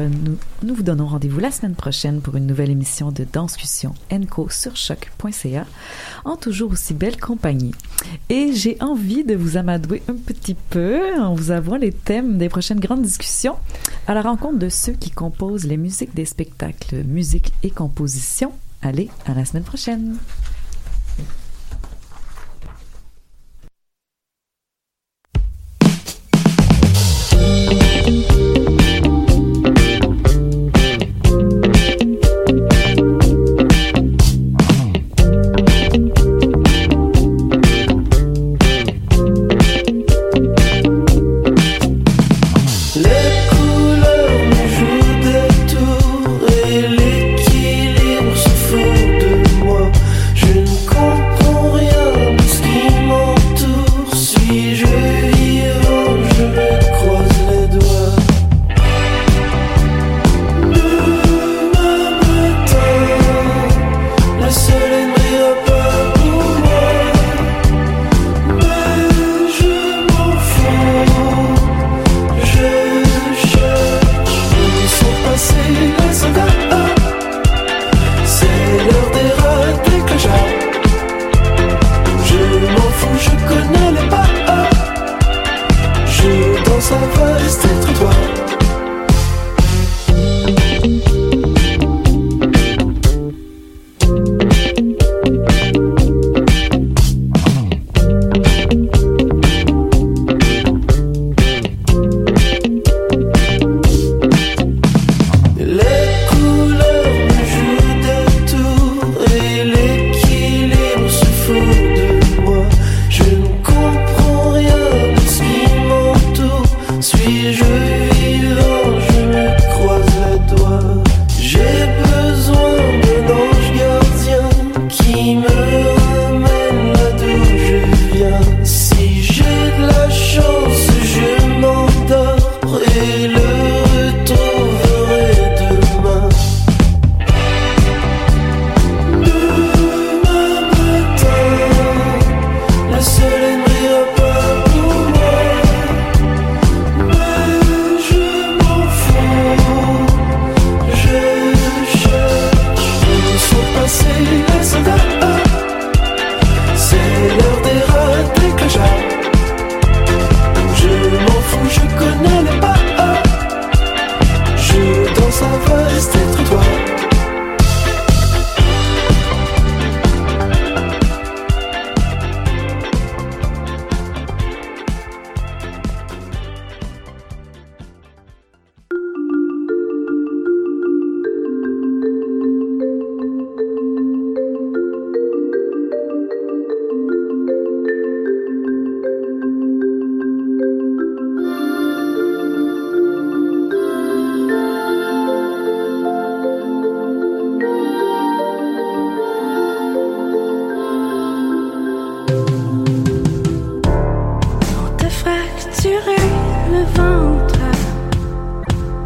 [0.62, 4.77] Nous, vous donnons rendez-vous la semaine prochaine pour une nouvelle émission de Danscussion Enco sur
[4.77, 5.67] choc.ca
[6.25, 7.75] en toujours aussi belle compagnie.
[8.29, 12.49] Et j'ai envie de vous amadouer un petit peu en vous avouant les thèmes des
[12.49, 13.57] prochaines grandes discussions
[14.07, 18.53] à la rencontre de ceux qui composent les musiques des spectacles, musique et composition.
[18.83, 20.17] Allez, à la semaine prochaine.